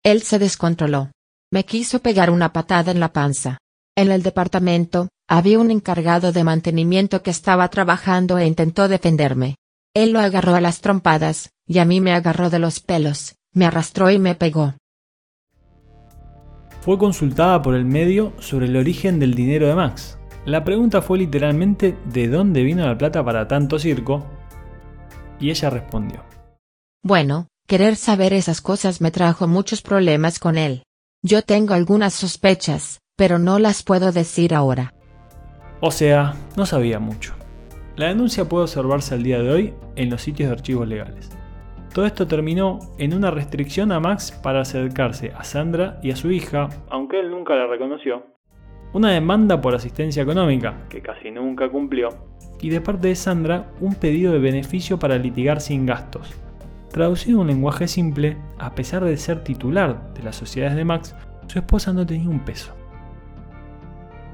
Él 0.02 0.22
se 0.22 0.38
descontroló. 0.38 1.10
Me 1.52 1.64
quiso 1.64 1.98
pegar 1.98 2.30
una 2.30 2.52
patada 2.52 2.90
en 2.90 2.98
la 2.98 3.12
panza. 3.12 3.58
En 3.94 4.10
el 4.10 4.22
departamento, 4.22 5.08
había 5.28 5.58
un 5.58 5.70
encargado 5.70 6.32
de 6.32 6.44
mantenimiento 6.44 7.22
que 7.22 7.30
estaba 7.30 7.68
trabajando 7.68 8.38
e 8.38 8.46
intentó 8.46 8.88
defenderme. 8.88 9.56
Él 9.94 10.12
lo 10.12 10.20
agarró 10.20 10.54
a 10.54 10.62
las 10.62 10.80
trompadas, 10.80 11.50
y 11.66 11.78
a 11.78 11.84
mí 11.84 12.00
me 12.00 12.12
agarró 12.12 12.48
de 12.48 12.58
los 12.58 12.80
pelos, 12.80 13.36
me 13.52 13.66
arrastró 13.66 14.10
y 14.10 14.18
me 14.18 14.34
pegó. 14.34 14.74
Fue 16.80 16.98
consultada 16.98 17.60
por 17.60 17.74
el 17.74 17.84
medio 17.84 18.32
sobre 18.40 18.66
el 18.66 18.76
origen 18.76 19.20
del 19.20 19.34
dinero 19.34 19.68
de 19.68 19.74
Max. 19.74 20.18
La 20.46 20.64
pregunta 20.64 21.02
fue 21.02 21.18
literalmente 21.18 21.96
¿de 22.06 22.28
dónde 22.28 22.62
vino 22.62 22.86
la 22.86 22.96
plata 22.96 23.22
para 23.22 23.46
tanto 23.46 23.78
circo? 23.78 24.26
Y 25.38 25.50
ella 25.50 25.68
respondió. 25.68 26.24
Bueno, 27.04 27.46
querer 27.68 27.96
saber 27.96 28.32
esas 28.32 28.62
cosas 28.62 29.02
me 29.02 29.10
trajo 29.10 29.46
muchos 29.46 29.82
problemas 29.82 30.38
con 30.38 30.56
él. 30.56 30.82
Yo 31.22 31.42
tengo 31.42 31.74
algunas 31.74 32.14
sospechas, 32.14 33.01
pero 33.16 33.38
no 33.38 33.58
las 33.58 33.82
puedo 33.82 34.12
decir 34.12 34.54
ahora. 34.54 34.94
O 35.80 35.90
sea, 35.90 36.34
no 36.56 36.66
sabía 36.66 36.98
mucho. 36.98 37.34
La 37.96 38.08
denuncia 38.08 38.48
puede 38.48 38.64
observarse 38.64 39.14
al 39.14 39.22
día 39.22 39.42
de 39.42 39.50
hoy 39.50 39.74
en 39.96 40.10
los 40.10 40.22
sitios 40.22 40.48
de 40.48 40.54
archivos 40.54 40.88
legales. 40.88 41.30
Todo 41.92 42.06
esto 42.06 42.26
terminó 42.26 42.78
en 42.98 43.12
una 43.12 43.30
restricción 43.30 43.92
a 43.92 44.00
Max 44.00 44.32
para 44.32 44.62
acercarse 44.62 45.32
a 45.36 45.44
Sandra 45.44 46.00
y 46.02 46.10
a 46.10 46.16
su 46.16 46.30
hija, 46.30 46.70
aunque 46.88 47.20
él 47.20 47.30
nunca 47.30 47.54
la 47.54 47.66
reconoció, 47.66 48.24
una 48.94 49.10
demanda 49.10 49.60
por 49.60 49.74
asistencia 49.74 50.22
económica, 50.22 50.86
que 50.88 51.02
casi 51.02 51.30
nunca 51.30 51.68
cumplió, 51.68 52.08
y 52.60 52.70
de 52.70 52.80
parte 52.80 53.08
de 53.08 53.14
Sandra 53.14 53.70
un 53.80 53.94
pedido 53.94 54.32
de 54.32 54.38
beneficio 54.38 54.98
para 54.98 55.18
litigar 55.18 55.60
sin 55.60 55.84
gastos. 55.84 56.32
Traducido 56.90 57.36
en 57.36 57.40
un 57.42 57.46
lenguaje 57.48 57.88
simple, 57.88 58.38
a 58.58 58.74
pesar 58.74 59.04
de 59.04 59.16
ser 59.16 59.44
titular 59.44 60.14
de 60.14 60.22
las 60.22 60.36
sociedades 60.36 60.76
de 60.76 60.84
Max, 60.84 61.14
su 61.46 61.58
esposa 61.58 61.92
no 61.92 62.06
tenía 62.06 62.28
un 62.28 62.40
peso. 62.40 62.74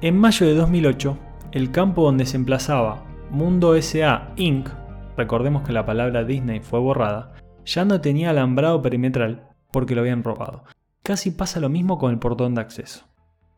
En 0.00 0.16
mayo 0.16 0.46
de 0.46 0.54
2008, 0.54 1.18
el 1.50 1.72
campo 1.72 2.04
donde 2.04 2.24
se 2.24 2.36
emplazaba 2.36 3.04
Mundo 3.30 3.74
SA 3.82 4.32
Inc., 4.36 4.68
recordemos 5.16 5.64
que 5.66 5.72
la 5.72 5.84
palabra 5.84 6.22
Disney 6.22 6.60
fue 6.60 6.78
borrada, 6.78 7.32
ya 7.64 7.84
no 7.84 8.00
tenía 8.00 8.30
alambrado 8.30 8.80
perimetral 8.80 9.48
porque 9.72 9.96
lo 9.96 10.02
habían 10.02 10.22
robado. 10.22 10.62
Casi 11.02 11.32
pasa 11.32 11.58
lo 11.58 11.68
mismo 11.68 11.98
con 11.98 12.12
el 12.12 12.20
portón 12.20 12.54
de 12.54 12.60
acceso. 12.60 13.06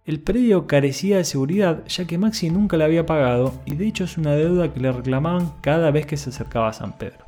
El 0.07 0.23
predio 0.23 0.67
carecía 0.67 1.19
de 1.19 1.25
seguridad 1.25 1.85
ya 1.87 2.07
que 2.07 2.17
Maxi 2.17 2.49
nunca 2.49 2.79
le 2.79 2.85
había 2.85 3.05
pagado 3.05 3.53
y 3.67 3.75
de 3.75 3.87
hecho 3.87 4.05
es 4.05 4.17
una 4.17 4.33
deuda 4.33 4.73
que 4.73 4.81
le 4.81 4.93
reclamaban 4.93 5.53
cada 5.61 5.91
vez 5.91 6.07
que 6.07 6.17
se 6.17 6.31
acercaba 6.31 6.69
a 6.69 6.73
San 6.73 6.97
Pedro. 6.97 7.27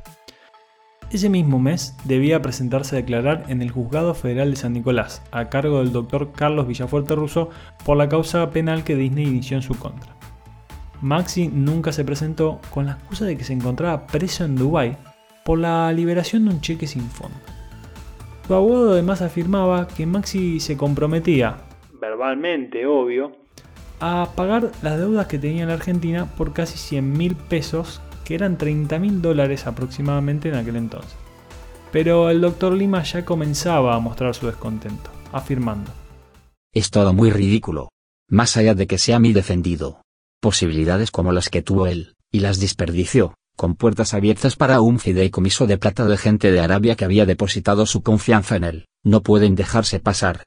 Ese 1.12 1.28
mismo 1.28 1.58
mes 1.58 1.94
debía 2.04 2.40
presentarse 2.40 2.96
a 2.96 3.00
declarar 3.00 3.44
en 3.48 3.60
el 3.60 3.70
Juzgado 3.70 4.14
Federal 4.14 4.50
de 4.50 4.56
San 4.56 4.72
Nicolás, 4.72 5.22
a 5.30 5.50
cargo 5.50 5.80
del 5.80 5.92
doctor 5.92 6.32
Carlos 6.32 6.66
Villafuerte 6.66 7.14
Russo, 7.14 7.50
por 7.84 7.98
la 7.98 8.08
causa 8.08 8.50
penal 8.50 8.82
que 8.82 8.96
Disney 8.96 9.26
inició 9.26 9.58
en 9.58 9.62
su 9.62 9.78
contra. 9.78 10.16
Maxi 11.02 11.48
nunca 11.48 11.92
se 11.92 12.06
presentó 12.06 12.62
con 12.70 12.86
la 12.86 12.92
excusa 12.92 13.26
de 13.26 13.36
que 13.36 13.44
se 13.44 13.52
encontraba 13.52 14.06
preso 14.06 14.46
en 14.46 14.56
Dubái 14.56 14.96
por 15.44 15.58
la 15.58 15.92
liberación 15.92 16.46
de 16.46 16.54
un 16.54 16.60
cheque 16.62 16.86
sin 16.86 17.02
fondo. 17.02 17.36
Su 18.46 18.54
abogado 18.54 18.92
además 18.92 19.20
afirmaba 19.20 19.88
que 19.88 20.06
Maxi 20.06 20.60
se 20.60 20.78
comprometía, 20.78 21.58
verbalmente 22.00 22.86
obvio, 22.86 23.32
a 24.00 24.30
pagar 24.34 24.70
las 24.80 24.98
deudas 24.98 25.26
que 25.26 25.38
tenía 25.38 25.62
en 25.64 25.68
la 25.68 25.74
Argentina 25.74 26.24
por 26.38 26.54
casi 26.54 26.78
100 26.78 27.12
mil 27.12 27.36
pesos, 27.36 28.00
que 28.24 28.34
eran 28.34 28.58
30 28.58 28.98
mil 28.98 29.22
dólares 29.22 29.66
aproximadamente 29.66 30.48
en 30.48 30.54
aquel 30.54 30.76
entonces. 30.76 31.14
Pero 31.90 32.30
el 32.30 32.40
doctor 32.40 32.72
Lima 32.72 33.02
ya 33.02 33.24
comenzaba 33.24 33.94
a 33.94 34.00
mostrar 34.00 34.34
su 34.34 34.46
descontento, 34.46 35.10
afirmando. 35.32 35.90
Es 36.72 36.90
todo 36.90 37.12
muy 37.12 37.30
ridículo. 37.30 37.90
Más 38.28 38.56
allá 38.56 38.74
de 38.74 38.86
que 38.86 38.96
sea 38.96 39.18
mi 39.18 39.32
defendido, 39.32 40.02
posibilidades 40.40 41.10
como 41.10 41.32
las 41.32 41.50
que 41.50 41.60
tuvo 41.60 41.86
él, 41.86 42.14
y 42.30 42.40
las 42.40 42.60
desperdició, 42.60 43.34
con 43.56 43.74
puertas 43.74 44.14
abiertas 44.14 44.56
para 44.56 44.80
un 44.80 44.98
fideicomiso 44.98 45.66
de 45.66 45.76
plata 45.76 46.06
de 46.06 46.16
gente 46.16 46.50
de 46.50 46.60
Arabia 46.60 46.96
que 46.96 47.04
había 47.04 47.26
depositado 47.26 47.84
su 47.84 48.02
confianza 48.02 48.56
en 48.56 48.64
él, 48.64 48.86
no 49.04 49.22
pueden 49.22 49.54
dejarse 49.54 50.00
pasar. 50.00 50.44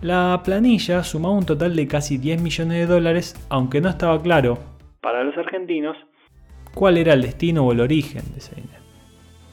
La 0.00 0.40
planilla 0.44 1.04
sumaba 1.04 1.36
un 1.36 1.46
total 1.46 1.76
de 1.76 1.86
casi 1.86 2.18
10 2.18 2.42
millones 2.42 2.78
de 2.78 2.86
dólares, 2.92 3.36
aunque 3.48 3.80
no 3.80 3.88
estaba 3.88 4.20
claro, 4.20 4.58
para 5.00 5.22
los 5.22 5.36
argentinos, 5.36 5.96
cuál 6.74 6.96
era 6.96 7.12
el 7.12 7.22
destino 7.22 7.64
o 7.64 7.70
el 7.72 7.80
origen 7.80 8.22
de 8.32 8.38
ese 8.38 8.56
dinero. 8.56 8.82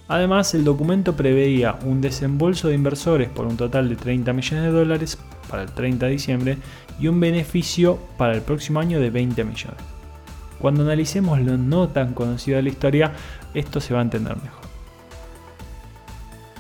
Además, 0.07 0.55
el 0.55 0.63
documento 0.63 1.15
preveía 1.15 1.77
un 1.85 2.01
desembolso 2.01 2.67
de 2.67 2.75
inversores 2.75 3.29
por 3.29 3.45
un 3.45 3.57
total 3.57 3.89
de 3.89 3.95
30 3.95 4.33
millones 4.33 4.65
de 4.65 4.71
dólares 4.71 5.23
para 5.49 5.63
el 5.63 5.71
30 5.71 6.05
de 6.05 6.11
diciembre 6.11 6.57
y 6.99 7.07
un 7.07 7.19
beneficio 7.19 7.99
para 8.17 8.33
el 8.33 8.41
próximo 8.41 8.79
año 8.79 8.99
de 8.99 9.09
20 9.09 9.43
millones. 9.43 9.81
Cuando 10.59 10.83
analicemos 10.83 11.39
lo 11.39 11.57
no 11.57 11.89
tan 11.89 12.13
conocido 12.13 12.57
de 12.57 12.63
la 12.63 12.69
historia, 12.69 13.13
esto 13.53 13.79
se 13.79 13.93
va 13.93 13.99
a 13.99 14.03
entender 14.03 14.35
mejor. 14.35 14.59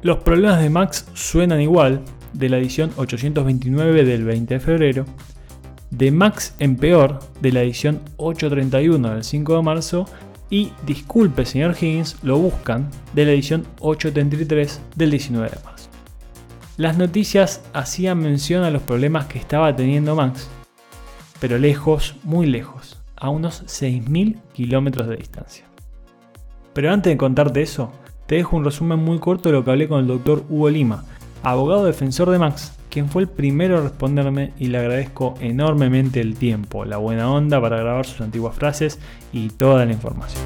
Los 0.00 0.18
problemas 0.18 0.62
de 0.62 0.70
Max 0.70 1.06
suenan 1.12 1.60
igual, 1.60 2.00
de 2.32 2.48
la 2.48 2.56
edición 2.56 2.90
829 2.96 4.04
del 4.06 4.24
20 4.24 4.54
de 4.54 4.60
febrero. 4.60 5.04
De 5.90 6.10
Max 6.10 6.54
en 6.60 6.76
peor, 6.76 7.18
de 7.42 7.52
la 7.52 7.62
edición 7.62 8.00
831 8.16 9.10
del 9.10 9.24
5 9.24 9.56
de 9.56 9.62
marzo. 9.62 10.06
Y 10.48 10.72
Disculpe 10.86 11.44
señor 11.44 11.76
Higgins, 11.78 12.16
lo 12.22 12.38
buscan, 12.38 12.88
de 13.12 13.26
la 13.26 13.32
edición 13.32 13.66
833 13.80 14.80
del 14.96 15.10
19 15.10 15.50
de 15.50 15.62
marzo. 15.62 15.90
Las 16.78 16.96
noticias 16.96 17.60
hacían 17.74 18.20
mención 18.20 18.64
a 18.64 18.70
los 18.70 18.80
problemas 18.80 19.26
que 19.26 19.38
estaba 19.38 19.76
teniendo 19.76 20.16
Max 20.16 20.48
pero 21.40 21.58
lejos, 21.58 22.16
muy 22.24 22.46
lejos, 22.46 22.77
a 23.20 23.30
unos 23.30 23.64
6.000 23.64 24.36
kilómetros 24.52 25.08
de 25.08 25.16
distancia. 25.16 25.64
Pero 26.72 26.92
antes 26.92 27.12
de 27.12 27.16
contarte 27.16 27.62
eso, 27.62 27.90
te 28.26 28.36
dejo 28.36 28.56
un 28.56 28.64
resumen 28.64 28.98
muy 28.98 29.18
corto 29.18 29.48
de 29.48 29.54
lo 29.54 29.64
que 29.64 29.70
hablé 29.70 29.88
con 29.88 30.00
el 30.00 30.06
doctor 30.06 30.44
Hugo 30.48 30.70
Lima, 30.70 31.04
abogado 31.42 31.84
defensor 31.84 32.30
de 32.30 32.38
Max, 32.38 32.78
quien 32.90 33.08
fue 33.08 33.22
el 33.22 33.28
primero 33.28 33.78
a 33.78 33.82
responderme 33.82 34.52
y 34.58 34.68
le 34.68 34.78
agradezco 34.78 35.34
enormemente 35.40 36.20
el 36.20 36.36
tiempo, 36.36 36.84
la 36.84 36.98
buena 36.98 37.30
onda 37.30 37.60
para 37.60 37.78
grabar 37.78 38.06
sus 38.06 38.20
antiguas 38.20 38.54
frases 38.54 38.98
y 39.32 39.48
toda 39.48 39.84
la 39.84 39.92
información. 39.92 40.44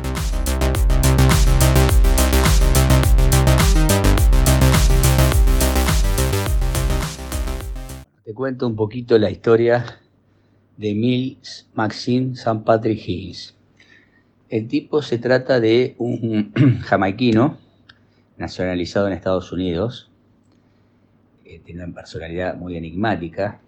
Te 8.25 8.35
cuento 8.35 8.67
un 8.67 8.77
poquito 8.77 9.19
la 9.19 9.31
historia 9.31 10.02
de 10.77 10.95
Mills 10.95 11.69
Maxine 11.75 12.33
St. 12.33 12.61
Patrick 12.65 12.99
Higgins. 13.07 13.55
El 14.49 14.69
tipo 14.69 15.01
se 15.03 15.19
trata 15.19 15.61
de 15.61 15.95
un 15.99 16.53
jamaiquino 16.83 17.59
nacionalizado 18.37 19.07
en 19.07 19.15
Estados 19.15 19.53
Unidos. 19.53 20.11
Eh, 21.45 21.61
tiene 21.65 21.85
una 21.85 21.95
personalidad 21.95 22.57
muy 22.57 22.77
enigmática. 22.77 23.61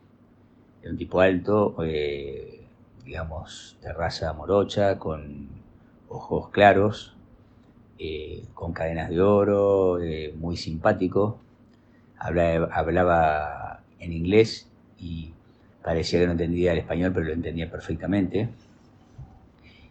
Es 0.82 0.90
un 0.90 0.98
tipo 0.98 1.20
alto, 1.20 1.76
eh, 1.84 2.60
digamos, 3.04 3.78
de 3.82 3.92
raza 3.92 4.32
morocha, 4.32 4.98
con 4.98 5.48
ojos 6.08 6.50
claros, 6.50 7.14
eh, 7.98 8.44
con 8.54 8.72
cadenas 8.72 9.08
de 9.08 9.20
oro, 9.20 9.98
muy 10.36 10.56
simpático. 10.56 11.38
hablaba 12.18 13.80
en 13.98 14.12
inglés 14.12 14.68
y 14.98 15.32
parecía 15.84 16.18
que 16.18 16.26
no 16.26 16.32
entendía 16.32 16.72
el 16.72 16.78
español, 16.78 17.12
pero 17.12 17.26
lo 17.26 17.32
entendía 17.34 17.70
perfectamente. 17.70 18.48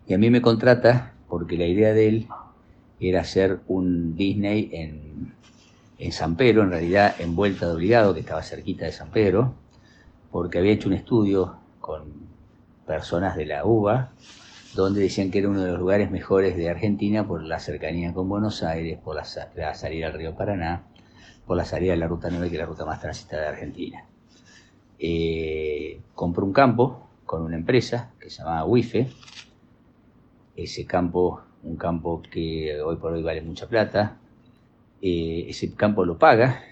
Y 0.08 0.14
a 0.16 0.18
mí 0.18 0.30
me 0.32 0.42
contrata 0.42 1.14
porque 1.30 1.56
la 1.56 1.68
idea 1.68 1.94
de 1.94 2.08
él 2.08 2.28
era 3.00 3.22
hacer 3.22 3.60
un 3.68 4.16
Disney 4.16 4.70
en, 4.74 5.34
en 6.00 6.12
San 6.12 6.36
Pedro, 6.36 6.64
en 6.64 6.72
realidad 6.72 7.16
en 7.20 7.36
Vuelta 7.36 7.68
de 7.68 7.74
Obligado, 7.74 8.14
que 8.14 8.22
estaba 8.22 8.42
cerquita 8.42 8.86
de 8.86 8.92
San 8.92 9.12
Pedro, 9.12 9.54
porque 10.32 10.58
había 10.58 10.72
hecho 10.72 10.90
un 10.90 10.96
estudio 10.96 11.58
con 11.80 12.06
personas 12.88 13.36
de 13.36 13.46
la 13.46 13.64
UBA, 13.64 14.12
donde 14.74 15.02
decían 15.02 15.30
que 15.30 15.40
era 15.40 15.50
uno 15.50 15.62
de 15.62 15.70
los 15.70 15.80
lugares 15.80 16.10
mejores 16.10 16.58
de 16.58 16.70
Argentina 16.72 17.28
por 17.28 17.44
la 17.44 17.60
cercanía 17.60 18.14
con 18.14 18.28
Buenos 18.28 18.64
Aires, 18.64 18.98
por 18.98 19.16
la, 19.16 19.26
salida 19.26 20.08
al 20.08 20.14
río 20.14 20.36
Paraná, 20.36 20.88
por 21.46 21.56
la 21.56 21.66
salida 21.66 21.92
de 21.92 21.98
la 21.98 22.08
Ruta 22.08 22.30
9, 22.32 22.50
que 22.50 22.56
es 22.56 22.60
la 22.60 22.66
ruta 22.66 22.84
más 22.84 23.00
transitada 23.00 23.44
de 23.44 23.50
Argentina 23.50 24.06
eh, 25.06 26.00
compró 26.16 26.46
un 26.46 26.54
campo 26.54 27.10
con 27.26 27.42
una 27.42 27.58
empresa 27.58 28.14
que 28.20 28.30
se 28.30 28.38
llamaba 28.38 28.64
WIFE. 28.64 29.10
Ese 30.56 30.86
campo, 30.86 31.42
un 31.64 31.76
campo 31.76 32.22
que 32.22 32.80
hoy 32.80 32.96
por 32.96 33.12
hoy 33.12 33.22
vale 33.22 33.42
mucha 33.42 33.68
plata, 33.68 34.18
eh, 35.02 35.46
ese 35.50 35.74
campo 35.74 36.06
lo 36.06 36.18
paga, 36.18 36.64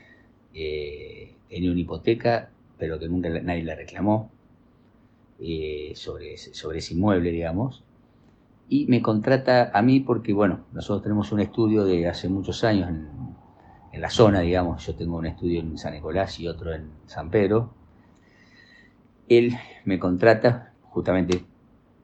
eh, 0.53 1.35
tenía 1.49 1.71
una 1.71 1.81
hipoteca, 1.81 2.51
pero 2.77 2.97
que 2.99 3.09
nunca 3.09 3.27
nadie 3.29 3.63
la 3.63 3.75
reclamó 3.75 4.31
eh, 5.37 5.91
sobre, 5.95 6.37
sobre 6.37 6.79
ese 6.79 6.93
inmueble, 6.93 7.31
digamos. 7.31 7.83
Y 8.69 8.85
me 8.85 9.01
contrata 9.01 9.71
a 9.73 9.81
mí 9.81 9.99
porque, 9.99 10.31
bueno, 10.31 10.61
nosotros 10.71 11.03
tenemos 11.03 11.33
un 11.33 11.41
estudio 11.41 11.83
de 11.83 12.07
hace 12.07 12.29
muchos 12.29 12.63
años 12.63 12.87
en, 12.87 13.09
en 13.91 14.01
la 14.01 14.09
zona, 14.09 14.39
digamos. 14.39 14.85
Yo 14.85 14.95
tengo 14.95 15.17
un 15.17 15.25
estudio 15.25 15.59
en 15.59 15.77
San 15.77 15.93
Nicolás 15.93 16.39
y 16.39 16.47
otro 16.47 16.73
en 16.73 16.89
San 17.07 17.29
Pedro 17.29 17.80
él 19.37 19.57
me 19.85 19.99
contrata 19.99 20.73
justamente 20.83 21.43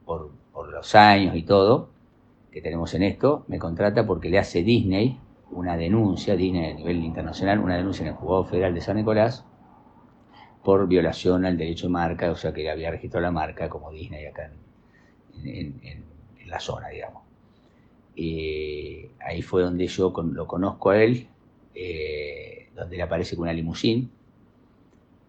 por, 0.05 0.31
los 0.71 0.95
años 0.95 1.35
y 1.35 1.43
todo 1.43 1.89
que 2.51 2.61
tenemos 2.61 2.93
en 2.93 3.03
esto, 3.03 3.45
me 3.47 3.57
contrata 3.57 4.05
porque 4.05 4.29
le 4.29 4.37
hace 4.39 4.63
Disney 4.63 5.19
una 5.51 5.77
denuncia, 5.77 6.35
Disney 6.35 6.71
a 6.71 6.73
nivel 6.73 7.03
internacional, 7.03 7.59
una 7.59 7.77
denuncia 7.77 8.03
en 8.03 8.09
el 8.09 8.13
Juzgado 8.15 8.45
Federal 8.45 8.73
de 8.73 8.81
San 8.81 8.97
Nicolás 8.97 9.45
por 10.63 10.87
violación 10.87 11.45
al 11.45 11.57
derecho 11.57 11.87
de 11.87 11.93
marca, 11.93 12.31
o 12.31 12.35
sea 12.35 12.53
que 12.53 12.69
había 12.69 12.91
registrado 12.91 13.23
la 13.23 13.31
marca 13.31 13.69
como 13.69 13.91
Disney 13.91 14.25
acá 14.25 14.51
en, 15.43 16.03
la 16.45 16.59
zona, 16.59 16.89
digamos. 16.89 17.23
Eh, 18.15 19.11
ahí 19.19 19.41
fue 19.41 19.63
donde 19.63 19.87
yo 19.87 20.13
lo 20.31 20.47
conozco 20.47 20.89
a 20.91 21.03
él, 21.03 21.27
eh, 21.75 22.69
donde 22.75 22.97
le 22.97 23.03
aparece 23.03 23.35
con 23.35 23.43
una 23.43 23.53
limusín, 23.53 24.11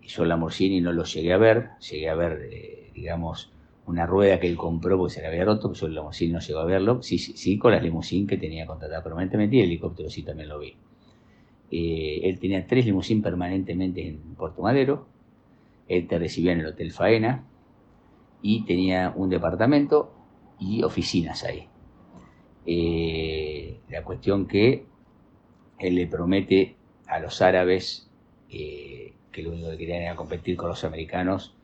yo 0.09 0.25
la 0.25 0.31
Lamborghini 0.31 0.81
no 0.81 0.93
lo 0.93 1.05
llegué 1.05 1.33
a 1.33 1.39
ver, 1.39 1.71
llegué 1.79 2.09
a 2.09 2.15
ver, 2.15 2.49
eh, 2.51 2.91
digamos, 2.95 3.53
una 3.87 4.07
rueda 4.07 4.41
que 4.41 4.49
él 4.49 4.57
compró 4.57 4.99
porque 4.99 5.15
se 5.15 5.21
le 5.21 5.29
había 5.29 5.45
roto, 5.45 5.73
yo 5.73 5.87
el 5.87 5.95
Lamborghini 5.95 6.33
no 6.33 6.41
llegó 6.41 6.61
a 6.61 6.65
verlo. 6.65 7.03
Sí, 7.03 7.19
sí, 7.19 7.59
con 7.59 7.73
las 7.73 7.83
limusines 7.83 8.29
que 8.29 8.39
tenía 8.39 8.67
contratada 8.67 9.03
permanentemente 9.03 9.57
y 9.57 9.61
el 9.61 9.67
helicóptero 9.67 10.09
sí 10.09 10.23
también 10.23 10.49
lo 10.49 10.59
vi. 10.59 10.77
Eh, 11.71 12.21
él 12.25 12.39
tenía 12.39 12.67
tres 12.67 12.87
limusines 12.87 13.23
permanentemente 13.23 14.07
en 14.09 14.35
Puerto 14.35 14.63
Madero. 14.63 15.07
Él 15.87 16.07
te 16.07 16.19
recibía 16.19 16.53
en 16.53 16.61
el 16.61 16.67
Hotel 16.67 16.93
Faena 16.93 17.45
y 18.41 18.65
tenía 18.65 19.13
un 19.15 19.29
departamento 19.29 20.15
y 20.59 20.83
oficinas 20.83 21.45
ahí. 21.45 21.69
Eh, 22.67 23.81
la 23.91 24.03
cuestión 24.05 24.47
que 24.47 24.87
él 25.79 25.95
le 25.95 26.07
promete 26.07 26.77
a 27.07 27.21
los 27.21 27.41
árabes 27.43 28.11
que 29.33 29.43
lo 29.43 29.51
único 29.51 29.71
que 29.71 29.79
querían 29.79 30.03
era 30.03 30.17
competir 30.17 30.57
con 30.57 30.69
los 30.69 30.85
americanos, 30.85 31.55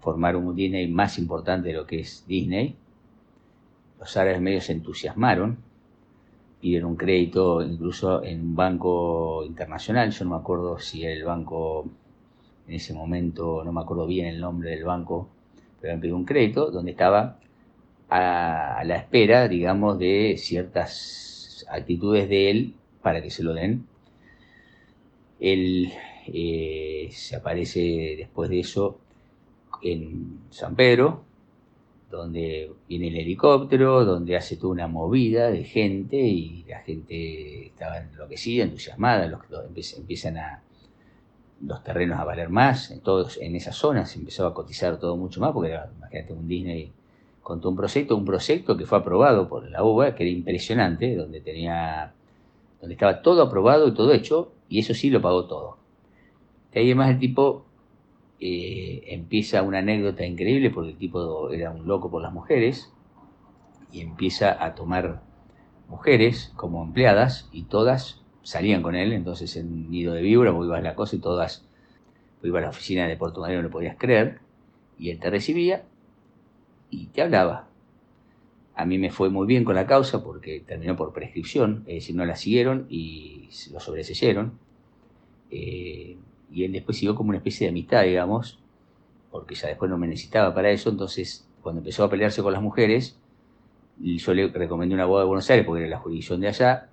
formar 0.00 0.36
un 0.36 0.54
Disney 0.54 0.88
más 0.88 1.18
importante 1.18 1.68
de 1.68 1.74
lo 1.74 1.86
que 1.86 2.00
es 2.00 2.24
Disney. 2.26 2.76
Los 3.98 4.16
árabes 4.16 4.40
medios 4.40 4.64
se 4.64 4.72
entusiasmaron, 4.72 5.58
pidieron 6.60 6.90
un 6.90 6.96
crédito 6.96 7.62
incluso 7.62 8.22
en 8.22 8.40
un 8.40 8.56
banco 8.56 9.44
internacional, 9.44 10.10
yo 10.10 10.24
no 10.24 10.32
me 10.32 10.36
acuerdo 10.36 10.78
si 10.78 11.04
el 11.04 11.24
banco 11.24 11.86
en 12.66 12.74
ese 12.74 12.94
momento, 12.94 13.62
no 13.64 13.72
me 13.72 13.80
acuerdo 13.80 14.06
bien 14.06 14.26
el 14.26 14.40
nombre 14.40 14.70
del 14.70 14.84
banco, 14.84 15.28
pero 15.80 15.92
han 15.92 16.00
pedido 16.00 16.16
un 16.16 16.24
crédito 16.24 16.70
donde 16.70 16.92
estaba 16.92 17.38
a, 18.08 18.82
la 18.84 18.96
espera, 18.96 19.48
digamos, 19.48 19.98
de 19.98 20.36
ciertas 20.38 21.66
actitudes 21.68 22.28
de 22.28 22.50
él 22.50 22.74
para 23.02 23.22
que 23.22 23.30
se 23.30 23.42
lo 23.42 23.52
den. 23.52 23.86
El, 25.40 25.92
eh, 26.26 27.08
se 27.12 27.36
aparece 27.36 28.14
después 28.16 28.50
de 28.50 28.60
eso 28.60 28.98
en 29.82 30.40
San 30.50 30.74
Pedro, 30.74 31.22
donde 32.10 32.72
viene 32.88 33.08
el 33.08 33.16
helicóptero, 33.16 34.04
donde 34.04 34.36
hace 34.36 34.56
toda 34.56 34.72
una 34.72 34.86
movida 34.86 35.50
de 35.50 35.64
gente 35.64 36.16
y 36.16 36.64
la 36.68 36.80
gente 36.80 37.66
estaba 37.66 37.98
enloquecida, 37.98 38.64
entusiasmada, 38.64 39.26
los, 39.26 39.40
empiezan 39.98 40.38
a 40.38 40.62
los 41.60 41.82
terrenos 41.82 42.18
a 42.18 42.24
valer 42.24 42.50
más, 42.50 42.90
en 42.90 43.00
todos 43.00 43.38
en 43.40 43.56
esa 43.56 43.72
zona 43.72 44.06
se 44.06 44.18
empezó 44.18 44.46
a 44.46 44.54
cotizar 44.54 44.98
todo 44.98 45.16
mucho 45.16 45.40
más, 45.40 45.52
porque 45.52 45.70
era, 45.70 45.90
imagínate, 45.96 46.32
un 46.32 46.46
Disney 46.46 46.92
con 47.42 47.60
todo 47.60 47.70
un 47.70 47.76
proyecto, 47.76 48.16
un 48.16 48.24
proyecto 48.24 48.76
que 48.76 48.86
fue 48.86 48.98
aprobado 48.98 49.48
por 49.48 49.68
la 49.70 49.84
UBA, 49.84 50.14
que 50.14 50.24
era 50.24 50.32
impresionante, 50.32 51.14
donde 51.14 51.40
tenía, 51.40 52.12
donde 52.80 52.94
estaba 52.94 53.22
todo 53.22 53.42
aprobado 53.42 53.88
y 53.88 53.94
todo 53.94 54.12
hecho, 54.12 54.52
y 54.68 54.80
eso 54.80 54.94
sí 54.94 55.10
lo 55.10 55.20
pagó 55.20 55.46
todo. 55.46 55.83
De 56.74 56.80
ahí 56.80 56.86
además 56.86 57.10
el 57.10 57.18
tipo 57.20 57.64
eh, 58.40 59.04
empieza 59.06 59.62
una 59.62 59.78
anécdota 59.78 60.26
increíble 60.26 60.70
porque 60.70 60.90
el 60.90 60.98
tipo 60.98 61.50
era 61.50 61.70
un 61.70 61.86
loco 61.86 62.10
por 62.10 62.20
las 62.20 62.32
mujeres 62.32 62.92
y 63.92 64.00
empieza 64.00 64.62
a 64.62 64.74
tomar 64.74 65.22
mujeres 65.88 66.52
como 66.56 66.82
empleadas 66.82 67.48
y 67.52 67.62
todas 67.62 68.22
salían 68.42 68.82
con 68.82 68.96
él, 68.96 69.12
entonces 69.12 69.56
en 69.56 69.88
Nido 69.88 70.14
de 70.14 70.22
Víbora 70.22 70.50
vos 70.50 70.66
ibas 70.66 70.80
a 70.80 70.82
la 70.82 70.96
cosa 70.96 71.14
y 71.14 71.20
todas, 71.20 71.64
vos 72.40 72.48
ibas 72.48 72.58
a 72.58 72.64
la 72.64 72.70
oficina 72.70 73.06
de 73.06 73.16
Madero, 73.16 73.62
no 73.62 73.68
lo 73.68 73.70
podías 73.70 73.96
creer, 73.96 74.40
y 74.98 75.10
él 75.10 75.20
te 75.20 75.30
recibía 75.30 75.84
y 76.90 77.06
te 77.06 77.22
hablaba. 77.22 77.68
A 78.74 78.84
mí 78.84 78.98
me 78.98 79.10
fue 79.10 79.30
muy 79.30 79.46
bien 79.46 79.62
con 79.62 79.76
la 79.76 79.86
causa 79.86 80.24
porque 80.24 80.58
terminó 80.58 80.96
por 80.96 81.12
prescripción, 81.12 81.84
es 81.86 81.94
decir, 81.94 82.16
no 82.16 82.26
la 82.26 82.34
siguieron 82.34 82.86
y 82.90 83.48
lo 83.72 83.78
sobreseyeron. 83.78 84.58
Eh, 85.52 86.16
y 86.54 86.64
él 86.64 86.72
después 86.72 86.96
siguió 86.96 87.14
como 87.14 87.30
una 87.30 87.38
especie 87.38 87.66
de 87.66 87.70
amistad, 87.70 88.04
digamos, 88.04 88.58
porque 89.30 89.56
ya 89.56 89.68
después 89.68 89.90
no 89.90 89.98
me 89.98 90.06
necesitaba 90.06 90.54
para 90.54 90.70
eso, 90.70 90.90
entonces 90.90 91.46
cuando 91.60 91.80
empezó 91.80 92.04
a 92.04 92.10
pelearse 92.10 92.42
con 92.42 92.52
las 92.52 92.62
mujeres, 92.62 93.18
yo 93.98 94.34
le 94.34 94.48
recomendé 94.48 94.94
una 94.94 95.06
boda 95.06 95.22
de 95.22 95.28
Buenos 95.28 95.50
Aires 95.50 95.66
porque 95.66 95.82
era 95.82 95.90
la 95.90 95.98
jurisdicción 95.98 96.40
de 96.40 96.48
allá, 96.48 96.88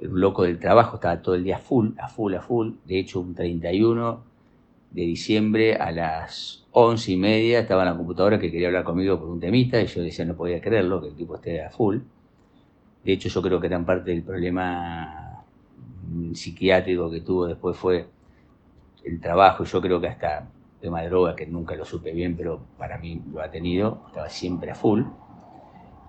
un 0.00 0.20
loco 0.20 0.42
del 0.42 0.58
trabajo, 0.58 0.96
estaba 0.96 1.22
todo 1.22 1.34
el 1.34 1.44
día 1.44 1.58
full, 1.58 1.90
a 1.98 2.08
full, 2.08 2.34
a 2.34 2.42
full, 2.42 2.72
de 2.84 2.98
hecho 2.98 3.20
un 3.20 3.34
31 3.34 4.22
de 4.90 5.02
diciembre 5.02 5.76
a 5.76 5.90
las 5.90 6.66
once 6.72 7.12
y 7.12 7.16
media 7.16 7.60
estaba 7.60 7.82
en 7.82 7.90
la 7.90 7.96
computadora 7.96 8.38
que 8.38 8.50
quería 8.50 8.68
hablar 8.68 8.84
conmigo 8.84 9.18
por 9.18 9.28
un 9.28 9.40
temita 9.40 9.80
y 9.80 9.86
yo 9.86 10.02
decía 10.02 10.24
no 10.24 10.36
podía 10.36 10.60
creerlo, 10.60 11.00
que 11.00 11.08
el 11.08 11.14
tipo 11.14 11.36
esté 11.36 11.62
a 11.64 11.70
full. 11.70 11.98
De 13.04 13.12
hecho 13.12 13.28
yo 13.28 13.40
creo 13.40 13.60
que 13.60 13.68
gran 13.68 13.86
parte 13.86 14.10
del 14.10 14.22
problema 14.22 15.44
psiquiátrico 16.34 17.10
que 17.10 17.20
tuvo 17.20 17.46
después 17.46 17.76
fue 17.76 18.06
el 19.04 19.20
trabajo, 19.20 19.64
yo 19.64 19.80
creo 19.80 20.00
que 20.00 20.08
hasta 20.08 20.48
tema 20.80 21.00
de 21.00 21.08
droga, 21.08 21.36
que 21.36 21.46
nunca 21.46 21.76
lo 21.76 21.84
supe 21.84 22.12
bien, 22.12 22.36
pero 22.36 22.60
para 22.76 22.98
mí 22.98 23.22
lo 23.32 23.40
ha 23.40 23.50
tenido, 23.50 24.02
estaba 24.08 24.28
siempre 24.28 24.72
a 24.72 24.74
full, 24.74 25.04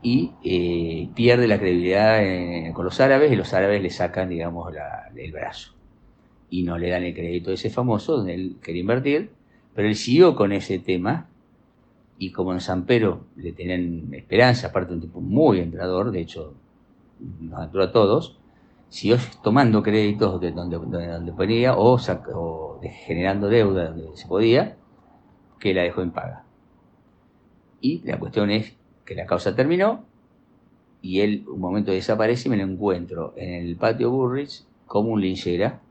y 0.01 0.33
eh, 0.43 1.09
pierde 1.15 1.47
la 1.47 1.59
credibilidad 1.59 2.73
con 2.73 2.83
los 2.83 2.99
árabes 2.99 3.31
y 3.31 3.35
los 3.35 3.53
árabes 3.53 3.81
le 3.81 3.89
sacan, 3.89 4.29
digamos, 4.29 4.73
el 5.15 5.31
brazo. 5.31 5.73
Y 6.49 6.63
no 6.63 6.77
le 6.77 6.89
dan 6.89 7.03
el 7.03 7.13
crédito 7.13 7.51
a 7.51 7.53
ese 7.53 7.69
famoso 7.69 8.17
donde 8.17 8.33
él 8.33 8.57
quería 8.61 8.81
invertir, 8.81 9.31
pero 9.73 9.87
él 9.87 9.95
siguió 9.95 10.35
con 10.35 10.51
ese 10.51 10.79
tema 10.79 11.27
y 12.17 12.31
como 12.31 12.51
en 12.53 12.59
San 12.59 12.85
Pedro 12.85 13.25
le 13.37 13.53
tenían 13.53 14.13
esperanza, 14.13 14.67
aparte 14.67 14.93
un 14.93 15.01
tipo 15.01 15.21
muy 15.21 15.59
entrador, 15.59 16.11
de 16.11 16.19
hecho 16.19 16.53
nos 17.39 17.63
entró 17.63 17.83
a 17.83 17.91
todos, 17.91 18.37
siguió 18.93 19.17
tomando 19.41 19.81
créditos 19.81 20.39
de 20.39 20.51
donde, 20.51 20.77
donde, 20.77 21.33
ponía 21.33 21.75
o, 21.75 21.97
generando 23.07 23.49
deuda 23.49 23.89
donde 23.89 24.15
se 24.15 24.27
podía, 24.27 24.77
que 25.59 25.73
la 25.73 25.81
dejó 25.81 26.03
en 26.03 26.11
paga. 26.11 26.45
Y 27.81 28.03
la 28.03 28.19
cuestión 28.19 28.51
es 28.51 28.77
que 29.03 29.15
la 29.15 29.25
causa 29.25 29.55
terminó 29.55 30.05
y 31.01 31.21
él 31.21 31.43
un 31.47 31.59
momento 31.59 31.91
desaparece 31.91 32.47
y 32.47 32.51
me 32.51 32.57
lo 32.57 32.63
encuentro 32.65 33.33
en 33.35 33.65
el 33.65 33.75
patio 33.77 34.11
Burris 34.11 34.67
como 34.85 35.09
un 35.09 35.21
linchera, 35.21 35.81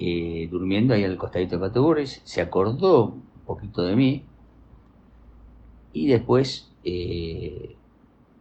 eh, 0.00 0.48
durmiendo 0.50 0.92
ahí 0.92 1.04
al 1.04 1.16
costadito 1.16 1.52
del 1.56 1.68
patio 1.68 1.84
Burris, 1.84 2.20
se 2.24 2.40
acordó 2.40 3.12
un 3.12 3.44
poquito 3.46 3.82
de 3.82 3.94
mí 3.94 4.24
y 5.92 6.08
después 6.08 6.68
eh, 6.82 7.76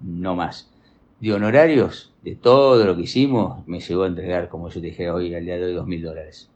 no 0.01 0.35
más 0.35 0.74
de 1.19 1.33
honorarios 1.33 2.13
de 2.23 2.35
todo 2.35 2.83
lo 2.85 2.95
que 2.95 3.03
hicimos, 3.03 3.65
me 3.67 3.79
llegó 3.79 4.03
a 4.03 4.07
entregar, 4.07 4.49
como 4.49 4.69
yo 4.69 4.81
te 4.81 4.87
dije 4.87 5.09
hoy, 5.09 5.33
al 5.33 5.45
día 5.45 5.57
de 5.57 5.65
hoy, 5.65 5.73
dos 5.73 5.87
mil 5.87 6.01
dólares. 6.01 6.49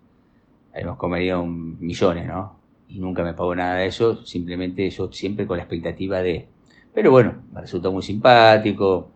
Comería 0.98 1.38
un 1.38 1.80
millones, 1.80 2.28
¿no? 2.28 2.60
Y 2.88 3.00
nunca 3.00 3.24
me 3.24 3.34
pagó 3.34 3.54
nada 3.56 3.76
de 3.76 3.88
eso, 3.88 4.26
simplemente 4.26 4.90
yo 4.90 5.12
siempre 5.12 5.46
con 5.46 5.58
la 5.58 5.64
expectativa 5.64 6.22
de... 6.22 6.48
Pero 6.94 7.12
bueno, 7.12 7.44
me 7.54 7.62
resultó 7.62 7.92
muy 7.92 8.02
simpático. 8.02 9.12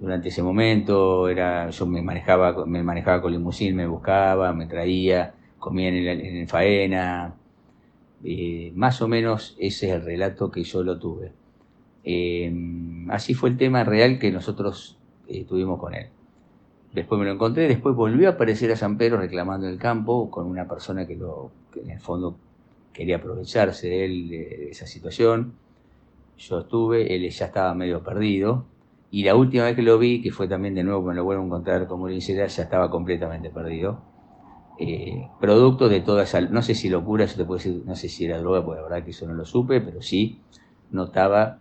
Durante 0.00 0.28
ese 0.30 0.42
momento 0.42 1.28
era, 1.28 1.70
yo 1.70 1.86
me 1.86 2.02
manejaba, 2.02 2.66
me 2.66 2.82
manejaba 2.82 3.22
con 3.22 3.32
limusín, 3.32 3.76
me 3.76 3.86
buscaba, 3.86 4.52
me 4.52 4.66
traía, 4.66 5.34
comía 5.58 5.88
en 5.88 5.94
el, 5.94 6.20
en 6.20 6.48
faena. 6.48 7.34
Eh, 8.24 8.72
más 8.74 9.00
o 9.02 9.08
menos 9.08 9.56
ese 9.58 9.88
es 9.88 9.94
el 9.94 10.02
relato 10.02 10.50
que 10.50 10.64
yo 10.64 10.82
lo 10.82 10.98
tuve. 10.98 11.32
Em, 12.04 13.10
así 13.10 13.34
fue 13.34 13.50
el 13.50 13.56
tema 13.56 13.84
real 13.84 14.18
que 14.18 14.30
nosotros 14.30 14.98
eh, 15.28 15.44
tuvimos 15.44 15.78
con 15.78 15.94
él. 15.94 16.08
Después 16.92 17.18
me 17.18 17.24
lo 17.24 17.32
encontré, 17.32 17.68
después 17.68 17.94
volvió 17.94 18.28
a 18.28 18.32
aparecer 18.32 18.72
a 18.72 18.76
San 18.76 18.98
Pedro 18.98 19.18
reclamando 19.18 19.68
el 19.68 19.78
campo 19.78 20.30
con 20.30 20.46
una 20.46 20.66
persona 20.66 21.06
que, 21.06 21.14
en 21.14 21.90
el 21.90 22.00
fondo 22.00 22.36
quería 22.92 23.16
aprovecharse 23.16 23.88
de 23.88 24.04
él, 24.04 24.28
de, 24.28 24.70
esa 24.70 24.86
situación. 24.86 25.54
Yo 26.36 26.60
estuve, 26.60 27.14
él 27.14 27.28
ya 27.30 27.46
estaba 27.46 27.74
medio 27.74 28.02
perdido. 28.02 28.64
Y 29.12 29.24
la 29.24 29.36
última 29.36 29.64
vez 29.64 29.76
que 29.76 29.82
lo 29.82 29.98
vi, 29.98 30.22
que 30.22 30.32
fue 30.32 30.48
también 30.48 30.74
de 30.74 30.82
nuevo, 30.82 31.02
me 31.02 31.14
lo 31.14 31.24
vuelvo 31.24 31.42
a 31.42 31.46
encontrar 31.46 31.86
como 31.86 32.08
sincera, 32.08 32.46
ya 32.46 32.62
estaba 32.62 32.90
completamente 32.90 33.50
perdido. 33.50 34.00
Eh, 34.78 35.28
producto 35.38 35.88
de 35.88 36.00
toda 36.00 36.22
esa, 36.22 36.40
no 36.40 36.62
sé 36.62 36.74
si 36.74 36.88
locura, 36.88 37.26
yo 37.26 37.36
te 37.36 37.44
puedo 37.44 37.58
decir, 37.58 37.82
no 37.84 37.94
sé 37.94 38.08
si 38.08 38.24
era 38.24 38.38
droga, 38.38 38.64
porque 38.64 38.80
la 38.80 38.88
verdad 38.88 39.04
que 39.04 39.10
eso 39.10 39.26
no 39.26 39.34
lo 39.34 39.44
supe, 39.44 39.80
pero 39.80 40.00
sí 40.00 40.40
notaba 40.90 41.58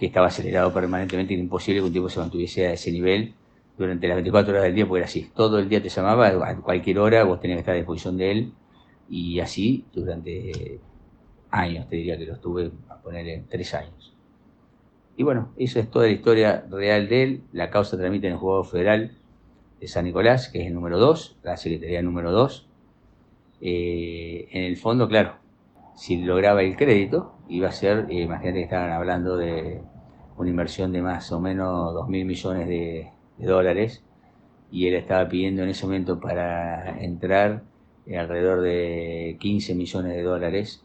que 0.00 0.06
estaba 0.06 0.28
acelerado 0.28 0.72
permanentemente, 0.72 1.34
era 1.34 1.42
imposible 1.42 1.82
que 1.82 1.86
un 1.86 1.92
tipo 1.92 2.08
se 2.08 2.18
mantuviese 2.18 2.66
a 2.66 2.72
ese 2.72 2.90
nivel 2.90 3.34
durante 3.76 4.08
las 4.08 4.16
24 4.16 4.50
horas 4.50 4.64
del 4.64 4.74
día, 4.74 4.88
porque 4.88 5.00
era 5.00 5.06
así, 5.06 5.30
todo 5.34 5.58
el 5.58 5.68
día 5.68 5.82
te 5.82 5.90
llamaba, 5.90 6.28
a 6.28 6.56
cualquier 6.56 6.98
hora 6.98 7.22
vos 7.24 7.38
tenías 7.38 7.58
que 7.58 7.60
estar 7.60 7.74
a 7.74 7.76
disposición 7.76 8.16
de 8.16 8.30
él, 8.30 8.52
y 9.10 9.40
así 9.40 9.84
durante 9.92 10.80
años, 11.50 11.86
te 11.86 11.96
diría 11.96 12.16
que 12.16 12.24
lo 12.24 12.32
estuve 12.32 12.70
a 12.88 12.96
poner 12.96 13.28
en 13.28 13.46
tres 13.46 13.74
años. 13.74 14.14
Y 15.18 15.22
bueno, 15.22 15.52
eso 15.58 15.78
es 15.78 15.90
toda 15.90 16.06
la 16.06 16.12
historia 16.12 16.64
real 16.70 17.06
de 17.06 17.22
él, 17.22 17.42
la 17.52 17.68
causa 17.68 17.98
tramita 17.98 18.26
en 18.26 18.32
el 18.32 18.38
juzgado 18.38 18.64
federal 18.64 19.18
de 19.80 19.86
San 19.86 20.06
Nicolás, 20.06 20.48
que 20.48 20.62
es 20.62 20.66
el 20.68 20.72
número 20.72 20.98
2, 20.98 21.40
la 21.42 21.58
secretaría 21.58 22.00
número 22.00 22.32
2. 22.32 22.66
Eh, 23.60 24.48
en 24.50 24.64
el 24.64 24.78
fondo, 24.78 25.08
claro, 25.08 25.34
si 25.94 26.16
lograba 26.16 26.62
el 26.62 26.74
crédito, 26.74 27.34
iba 27.50 27.68
a 27.68 27.72
ser, 27.72 28.06
eh, 28.08 28.22
imagínate 28.22 28.60
que 28.60 28.64
estaban 28.64 28.92
hablando 28.92 29.36
de 29.36 29.82
una 30.40 30.50
inversión 30.50 30.90
de 30.92 31.02
más 31.02 31.30
o 31.32 31.40
menos 31.40 31.92
2 31.92 32.08
mil 32.08 32.24
millones 32.24 32.66
de, 32.66 33.10
dólares 33.38 34.02
y 34.70 34.86
él 34.86 34.94
estaba 34.94 35.28
pidiendo 35.28 35.62
en 35.62 35.70
ese 35.70 35.86
momento 35.86 36.20
para 36.20 37.02
entrar 37.02 37.62
eh, 38.06 38.18
alrededor 38.18 38.60
de 38.60 39.36
15 39.40 39.74
millones 39.74 40.12
de 40.12 40.22
dólares 40.22 40.82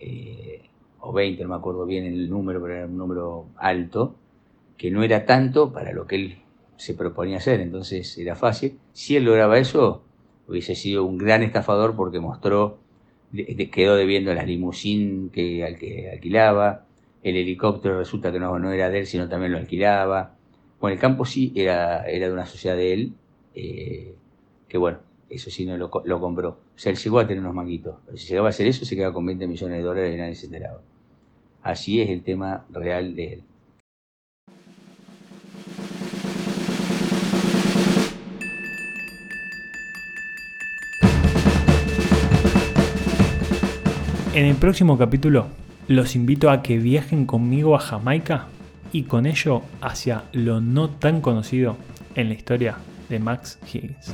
eh, 0.00 0.62
o 1.00 1.12
20, 1.12 1.42
no 1.42 1.48
me 1.50 1.54
acuerdo 1.54 1.86
bien 1.86 2.04
el 2.04 2.28
número, 2.28 2.60
pero 2.60 2.74
era 2.74 2.86
un 2.86 2.96
número 2.96 3.46
alto, 3.56 4.14
que 4.76 4.90
no 4.90 5.02
era 5.02 5.24
tanto 5.24 5.72
para 5.72 5.92
lo 5.92 6.06
que 6.06 6.16
él 6.16 6.38
se 6.76 6.94
proponía 6.94 7.38
hacer, 7.38 7.60
entonces 7.60 8.16
era 8.18 8.34
fácil. 8.34 8.78
Si 8.92 9.16
él 9.16 9.24
lograba 9.24 9.58
eso, 9.58 10.02
hubiese 10.46 10.74
sido 10.74 11.04
un 11.04 11.18
gran 11.18 11.42
estafador 11.42 11.96
porque 11.96 12.20
mostró 12.20 12.78
quedó 13.70 13.96
debiendo 13.96 14.32
la 14.34 14.42
limusín 14.42 15.30
que, 15.30 15.64
al 15.64 15.78
que 15.78 16.10
alquilaba, 16.10 16.86
el 17.22 17.36
helicóptero 17.36 17.98
resulta 17.98 18.32
que 18.32 18.38
no, 18.38 18.58
no 18.58 18.72
era 18.72 18.90
de 18.90 19.00
él, 19.00 19.06
sino 19.06 19.28
también 19.28 19.52
lo 19.52 19.58
alquilaba. 19.58 20.34
Bueno, 20.80 20.94
el 20.94 21.00
campo 21.00 21.24
sí 21.24 21.52
era, 21.54 22.08
era 22.08 22.28
de 22.28 22.32
una 22.32 22.46
sociedad 22.46 22.76
de 22.76 22.92
él, 22.92 23.12
eh, 23.54 24.14
que 24.68 24.78
bueno, 24.78 24.98
eso 25.28 25.50
sí 25.50 25.66
no 25.66 25.76
lo, 25.76 25.90
lo, 26.04 26.20
compró. 26.20 26.50
O 26.50 26.78
sea, 26.78 26.92
él 26.92 26.98
llegó 26.98 27.18
a 27.18 27.26
tener 27.26 27.42
unos 27.42 27.54
manguitos, 27.54 27.96
pero 28.06 28.16
si 28.16 28.28
llegaba 28.28 28.48
a 28.48 28.50
hacer 28.50 28.66
eso 28.66 28.84
se 28.84 28.94
quedaba 28.94 29.12
con 29.12 29.26
20 29.26 29.46
millones 29.46 29.78
de 29.78 29.82
dólares 29.82 30.14
y 30.14 30.18
nadie 30.18 30.34
se. 30.34 30.48
Así 31.62 32.00
es 32.00 32.08
el 32.10 32.22
tema 32.22 32.64
real 32.70 33.14
de 33.16 33.32
él. 33.34 33.42
En 44.34 44.44
el 44.44 44.54
próximo 44.54 44.96
capítulo 44.96 45.48
los 45.88 46.14
invito 46.14 46.50
a 46.50 46.62
que 46.62 46.78
viajen 46.78 47.24
conmigo 47.24 47.74
a 47.74 47.80
Jamaica 47.80 48.46
y 48.92 49.04
con 49.04 49.24
ello 49.24 49.62
hacia 49.80 50.24
lo 50.32 50.60
no 50.60 50.90
tan 50.90 51.22
conocido 51.22 51.76
en 52.14 52.28
la 52.28 52.34
historia 52.34 52.76
de 53.08 53.18
Max 53.18 53.58
Higgins. 53.66 54.12